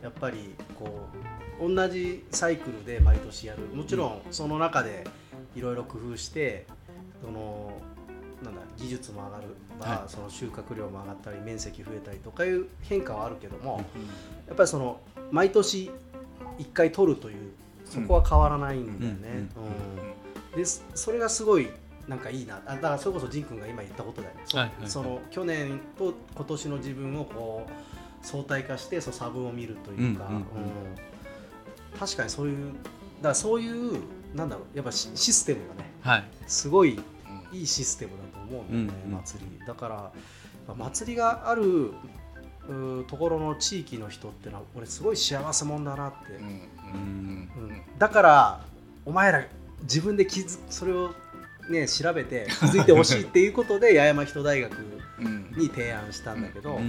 [0.01, 1.07] やっぱりこ
[1.59, 3.63] う同じサイクルで毎年やる。
[3.75, 5.05] もちろんその中で
[5.55, 6.65] いろいろ工夫して
[7.23, 7.73] その
[8.43, 9.43] なんだ技術も上がる。
[9.79, 13.83] ば、はその収穫量も上がったり面積増えたりとかいう変化はあるけども、
[14.47, 14.99] やっぱりその
[15.31, 15.89] 毎年
[16.59, 17.51] 1回取るという
[17.85, 19.49] そこは変わらないんだよね。
[20.53, 20.57] うん。
[20.57, 21.69] でそれがすごい
[22.11, 22.61] なんかいいな。
[22.65, 24.89] あだからそれこそ仁君が今言ったことだよね、そはいはいはい。
[24.89, 27.65] その去年と今年の自分をこ
[28.21, 30.45] 相対化してそう差分を見るというか、うんうんうん。
[31.97, 34.01] 確かにそういうだからそういう
[34.35, 36.25] なんだろうやっぱシシステムがねはい。
[36.47, 36.99] すごい
[37.53, 39.17] いいシステムだと思うんだよね、うんうん。
[39.21, 39.65] 祭り。
[39.65, 39.95] だから
[40.67, 41.93] まあ祭りがある
[43.07, 47.49] ところの地域の人ってのは俺すごい幸せ者だなって、うん。
[47.55, 47.81] うん。
[47.97, 48.65] だから
[49.05, 49.45] お前ら
[49.83, 51.13] 自分で気づそれを
[51.71, 54.77] ね調べて気づいてほしいっていうことで 八重山人大学
[55.19, 56.79] うんに提案したんだけど、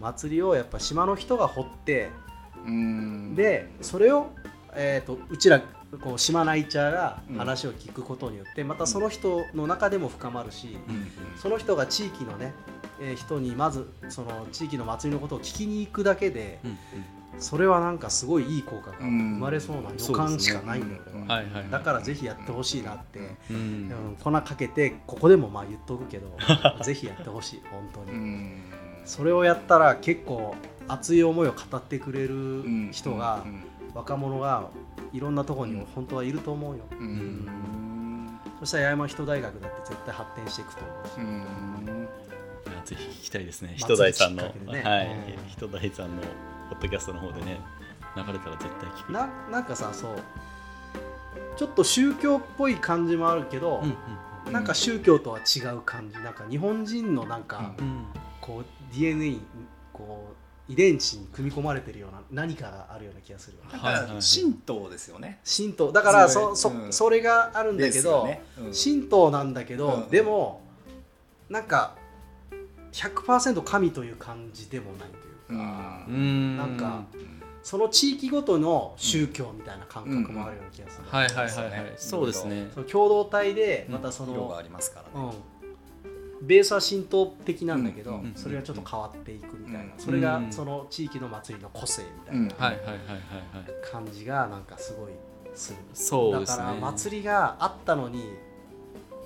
[0.00, 2.10] 祭りをやっぱ島の人が掘って
[2.66, 3.34] うん。
[3.34, 4.30] でそれを、
[4.74, 5.60] えー、とうちら
[6.00, 11.10] こう島ナイチャーが話を聞くことによってまたその人の中でも深まるし、うん。
[11.40, 12.52] その人が地域のね、
[13.00, 16.78] えー人にまずその地域の祭りのことを聞きに行くだけでうん
[17.38, 19.40] それはなんかすごいいい効果が生うん。
[19.40, 23.18] まれそうな予感しかないんだよ、ね俺ははいだからぜひやってほしいなって、
[23.50, 23.56] うん。
[23.56, 23.58] う
[24.12, 24.16] ん。
[24.22, 26.36] 粉かけてここでもまあ言っとくけど
[26.84, 28.62] ぜひやってほしい本当に、うん。
[29.04, 30.54] それをやったら結構
[30.88, 32.90] 熱い思いを語ってくれるうん。
[32.92, 33.64] 人が、うん。
[33.94, 34.68] 若者が
[35.12, 37.48] いろんなところにも本当はいると思うよ、うん。
[38.60, 42.08] そしたら八重山人大学だって絶対発展していくと思うし、うん。
[42.84, 43.74] ぜひ聞きたいですね。
[43.76, 44.82] 人大さんの、ね。
[44.82, 45.06] はい。
[45.06, 45.48] うん。
[45.48, 46.22] 人大さんの
[46.74, 47.60] ポッドキャストの方でね
[48.16, 49.12] 流れたら絶対聞く。
[49.12, 50.16] ななんかさそう。
[51.56, 53.96] ちょっと宗教っぽい感じもあるけど、うん
[54.52, 56.18] なんか宗教とは違う感じ。
[56.18, 58.04] なんか日本人のなんか、うんうん。
[58.42, 59.40] こう DNA に
[59.90, 60.34] こ
[60.68, 65.40] う遺伝子に組み込まれてるような何かがあるような気がするはい神道ですよね。
[65.44, 65.92] 神道。
[65.92, 66.92] だからそそうん。
[66.92, 68.42] それがあるんだけど、ね。
[68.58, 68.72] うん。
[68.72, 70.10] 神道なんだけど、うん。
[70.10, 70.60] でも
[71.48, 71.96] なんか
[72.92, 75.08] 100%神という感じでもない
[75.56, 76.56] か、うん。
[76.56, 77.04] なんか
[77.62, 81.92] その地域ごとの宗教みたいな感覚もあるような気がする、はいはいはいはい。
[81.96, 82.68] そうですね。
[82.74, 85.30] その共同体でまたその、色がありますからね。
[86.40, 89.88] うん、ベースは神道的なんだけど、うんうんそれがちょっと変わっていくみたいな、うん。
[89.96, 90.52] それがうん。
[90.52, 92.48] その地域の祭りの個性みたいうん。
[92.48, 92.54] な
[93.90, 95.12] 感じがなんかすごい
[95.54, 96.58] する、そうですね。
[96.58, 98.24] だから祭りがあったのに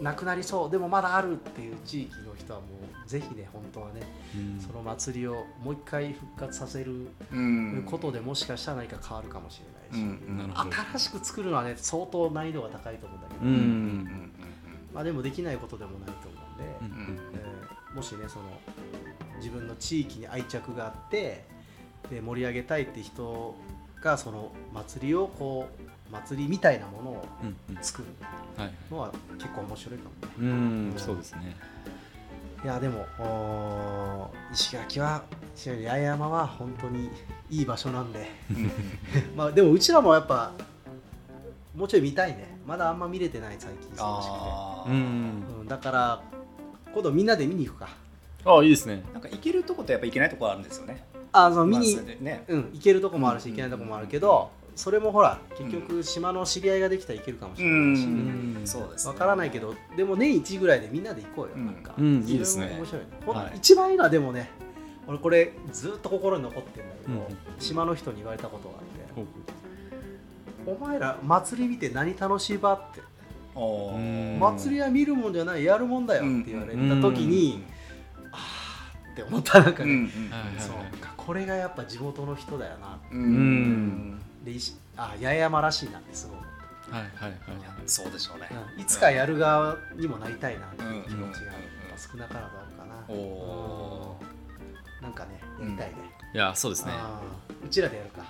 [0.01, 0.71] なくなりそう。
[0.71, 2.67] でもまだあるっていう地域の人はも
[3.05, 4.03] うぜひね本当はね、
[4.37, 4.61] うん。
[4.61, 7.83] その祭りをもう一回復活させるうん。
[7.85, 10.73] ことでもしかしたら何か変わるかもしれうないし、んなるほど。
[10.73, 14.33] 新しく作るのはね相当難易度が高いと思うんだけど、うんうん。
[14.95, 16.39] まあでもできないことでもないと思
[16.83, 17.19] うんで、うんうん。
[17.35, 18.45] えーもしねその
[19.39, 21.47] 自分の地域に愛着があって
[22.11, 23.57] で盛り上げたいって人
[24.03, 27.25] がその祭りをこう祭りみたいなものを
[27.81, 28.09] 作る
[28.57, 30.51] はいのは結構面白いかもね。
[30.51, 31.57] うんそうですね。
[32.65, 35.23] いやでも石垣は
[35.55, 37.09] 八重山は本当に
[37.51, 38.27] いい場所なんで。
[39.37, 40.53] まあでもうちらもやっぱ
[41.77, 42.59] もうちょい見たいね。
[42.67, 44.29] まだあんま見れてない最近忙し
[44.85, 46.23] くて、うん、だから
[46.93, 47.89] 今度みんなで見に行くか。
[48.45, 49.03] あいいですね。
[49.13, 51.05] なんか行けるとことやっぱ行けないとこあるんですよね。
[51.33, 52.45] あその見に、ね。
[52.49, 58.61] うん、行けるとこもあるしうん行けないとこもあるけど、それもほら結局島の知り合いができたら行けるかもしれないし、ん。
[58.65, 59.13] そうですね。
[59.13, 61.67] わからないけどでも年一ぐらいでみんなで行こうよ、うん。
[61.67, 62.77] なんか、いいですね。
[62.79, 63.57] 面白いはい。
[63.57, 64.49] 一番いいのはでもね
[65.09, 67.27] 俺これずっと心に残ってるんだけど、うん。
[67.59, 68.85] 島の人に言われたことがあっ
[69.17, 69.29] て
[70.71, 73.01] 「お前ら祭り見て何楽しいば?」って。
[74.39, 77.31] 祭りは見るもんじゃないやるもんだよって言われた時うん。
[77.31, 77.65] に、
[78.31, 79.99] ああって思ったなんかね、うん。
[79.99, 80.07] うん。
[80.31, 80.99] はいはいそう。
[80.99, 83.21] かこれがやっぱ地元の人だよなうん。
[83.21, 86.51] うんで石あ八重山らしいなってすごい思っ
[86.91, 87.39] たはいはいはい
[87.87, 88.49] そうでしょうね。
[88.77, 88.83] うん。
[88.83, 91.53] いつかやる側にもなりたいなっていう気持ちが
[91.97, 95.03] 少なからずあるかな、おうん。
[95.03, 95.95] なんかねやりたいね、
[96.35, 96.93] いやそうですね。
[97.65, 98.23] うちらでやるか。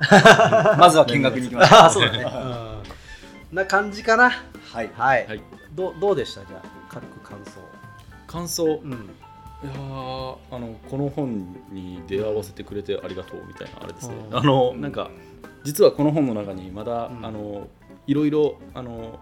[0.78, 1.90] まずは見学に行きましょう。
[1.92, 4.30] そうだね、うん、な感じかな。
[4.30, 4.90] はい。
[4.96, 5.42] はい、はい。
[5.72, 6.44] どどうでした？
[6.46, 7.60] じゃあ軽く感想。
[8.26, 8.64] 感想？
[8.82, 8.92] うん。
[9.62, 14.14] いやーあのこの本に出会わせてくれてありがとうみたいなあれですね。
[14.30, 14.38] うん。
[14.38, 15.10] あのなんか
[15.64, 17.26] 実はこの本の中にまだ、うん。
[17.26, 17.68] あの
[18.06, 19.20] いろいろあの、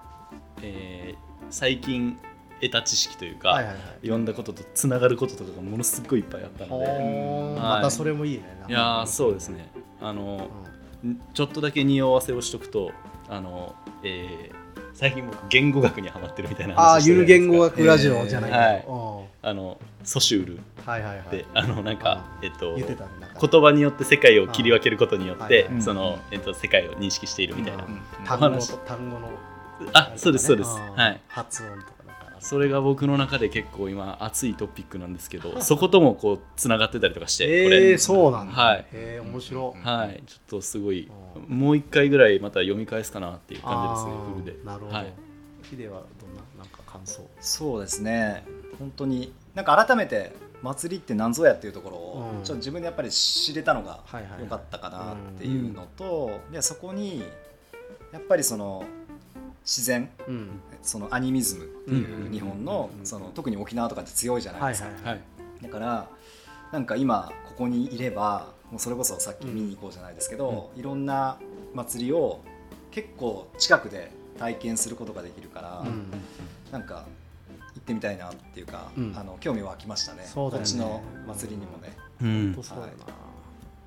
[0.62, 2.18] えー最近
[2.60, 3.82] 得た知識というか、はいはいはい。
[4.02, 6.84] 読んだこととつながることとかがものすごいいっぱいあったので。
[6.84, 7.54] はい。
[7.54, 8.44] またそれもいいね。
[8.68, 9.70] いやーそうですね。
[10.00, 10.48] あの、
[11.32, 12.90] ちょっとだけ匂わせをしとくと
[13.28, 14.57] あの、えー
[14.98, 19.20] 最近僕言語学にはまってるみたいなああ話してゆる言語学ラジオじゃないけど、はい。
[19.22, 19.48] うん。
[19.48, 20.60] あのソシュール。
[20.84, 27.92] はいはいはいで、あのなんか、あえっと言葉によって世界を切り分けることによって、あはいその、えっと、世界を認識しているみたいな、うん。
[27.92, 29.30] うん単語の。
[29.92, 31.20] あそうですそうです、はい。
[31.28, 31.92] 発音とか
[32.40, 37.94] それが僕の中で結構今熱いトピックなんですけど そこともこうつながってたりとかして、こえれ。
[37.94, 38.52] ー、そうなんだ。
[38.52, 38.86] はい。
[38.92, 39.86] えー、面白い。
[39.86, 40.22] はい。
[40.26, 41.10] ちょっとすごい
[41.48, 44.64] うんもう一回ぐらいまた読み返すかなっていう感じですねフルで。
[44.64, 45.12] なるほど、はい。
[45.62, 47.28] ヒデはどんななんか感想？
[47.40, 48.44] そうですね。
[48.78, 50.32] 本当になんか改めて
[50.62, 54.00] 祭りって何ぞやっていうところをちょっと自分でやっぱり知れたのが
[54.40, 57.22] 良かったかなっていうのと、でそこに
[58.12, 58.84] やっぱりその
[59.64, 65.20] 自然うんそのアニミズムっていううん日本のうんその特に沖縄とかって強いじゃないはいですか、はいはい
[65.62, 66.08] だから
[66.72, 71.38] なんか今ここにいればもうそれこそさっき見に行こうじゃないですけど、いろんな
[71.74, 72.40] 祭りを
[72.90, 76.10] 結構近くで体験することができるから、うん
[76.70, 77.06] なんか
[77.74, 79.14] 行ってみたいなっていうか、うん。
[79.16, 80.24] あの興味湧きましたね。
[80.26, 80.68] そうだよね。
[80.68, 81.96] こっちの祭りにもね。
[82.20, 82.52] うん。
[82.52, 82.92] 本当そうだな、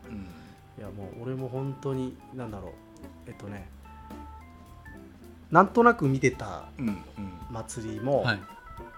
[0.10, 0.16] うん。
[0.18, 2.72] いやもう俺も本当になんだろう。
[3.28, 3.70] えっとね
[5.52, 6.98] なんとなく見てたうんうん。
[7.52, 8.40] 祭りも、はい。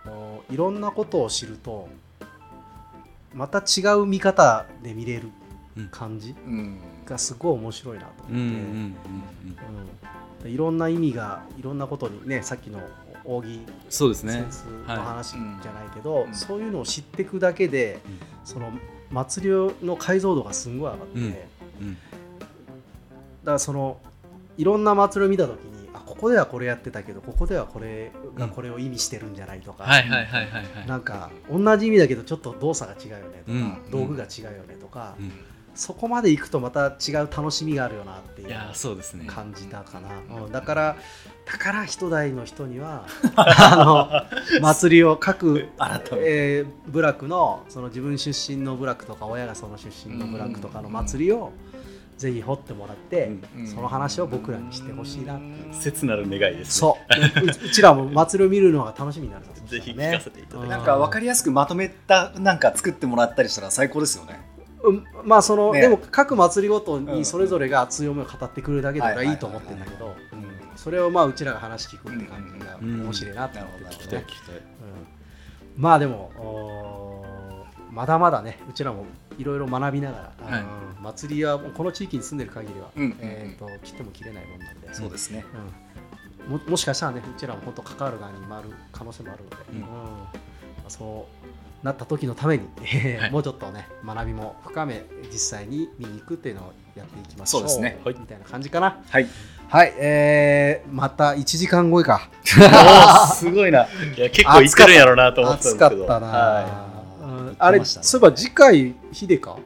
[0.05, 1.87] もういろんなことを知ると
[3.33, 5.29] また違う見方で見れる
[5.91, 6.77] 感じうん。
[7.05, 8.91] がすごい面白いなと思っ
[10.43, 12.79] て、いろんな意味がいろんなことにねさっきの
[13.25, 14.41] 扇そうですね。
[14.41, 16.23] 扇子の話じゃないけど、はい。
[16.25, 16.35] うん。
[16.35, 18.19] そういうのを知っていくだけで、うん。
[18.43, 18.71] その
[19.09, 19.53] 祭り
[19.85, 21.31] の解像度がすんごい上がって、うん。
[21.31, 21.45] だか
[21.81, 21.97] うん
[23.45, 23.97] らその
[24.57, 25.57] いろんな祭りを見た時
[26.23, 29.83] ここではこれやってたけどここではこれがこれを意味してるんじゃないとか、
[30.87, 35.31] なんか同じ意味だけどちょっと動作が違うよねとか、うん道具が違うよねとか、うん。
[35.75, 38.47] そこまで行くとまた違う楽しみがあるよなっていう
[39.27, 40.51] 感じたかな、うん。
[40.53, 40.97] だから
[41.45, 43.05] だから一代の人には
[43.35, 45.67] あの祭りを各、
[46.23, 51.51] えー部落のその自分出身の部落とか親がその出身の部落とかの祭りを
[52.17, 53.67] ぜひ掘ってもらって、うん。
[53.67, 55.39] その話を僕らにしてほしいな
[55.71, 57.41] 切なる願いですそう。
[57.43, 64.41] ううちらも祭りを見るのが楽しみになるぜひ聞かせていただきたいなんか分かりやすくまとめたなんか作ってもらったりしたら最高ですよね。
[64.83, 65.05] うん。
[65.23, 65.81] まあその、ね。
[65.81, 67.05] でも各祭りごとうん。
[67.05, 70.77] にそれぞれが熱い思いを語ってくれるだけで俺はいはいと思ってるんだけどうん。
[70.77, 73.01] それをまあうちらが話聞くって感じがうん。
[73.03, 74.61] 面白いなって思ってるうんけどね聞きたいうん。
[75.77, 77.23] まあでも
[77.91, 79.05] まだまだねうちらも
[79.37, 80.61] いろいろ学びながら、はい。
[80.61, 83.17] うん祭りはこの地域に住んでる限りは、うん。
[83.19, 85.43] えー、と切っても切れないもんなんで、そうですね。
[86.47, 86.51] うん。
[86.53, 89.77] ももしかしたらねうちらも本当関わる側に回る可能性もあるので、うん。
[89.77, 89.81] うん。
[89.81, 89.89] ま
[90.87, 91.27] あそ
[91.83, 93.31] うなった時のために、えーはい。
[93.31, 97.99] もうちょっとね学びも深め実際に見に行くっていうのをやっていきましょうそうですね。
[98.05, 98.15] はい。
[98.17, 99.01] みたいな感じかな。
[99.09, 99.27] はい。
[99.67, 99.93] はい。
[99.97, 102.29] えー、また1時間後か
[103.35, 103.87] すごいな。
[104.15, 106.05] いや結構いってるんやろうなと思ってたんですけど。
[106.05, 106.92] 暑かったな、はう
[107.53, 109.57] ん言ってあれましたねそういえば次回ヒデか？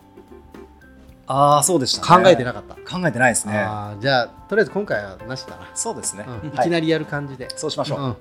[1.29, 2.23] ああそうでしたね。
[2.23, 3.53] 考えてなかった、考えてないですね。
[3.99, 6.25] じゃあとりあえず今回はなしだな、そうですね。
[6.25, 7.99] うんいはいきなりやる感じで、そうしましょう。
[8.01, 8.15] うん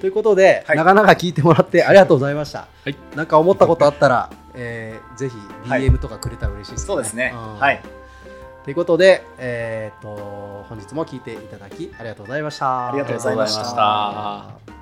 [0.00, 2.60] ということで、はいなかなか聞いてもらってありがとうございました。
[2.60, 5.36] はいなんか思ったことあったら、えーぜひ
[5.68, 6.86] はい DM とかくれたら嬉しいですね。
[6.86, 7.30] そうですね。
[7.30, 7.80] んはい。
[8.64, 12.88] ということで、えー、と本日も聞いていただきありがとうございました。
[12.88, 14.79] ありがとうございましたありがとうございました。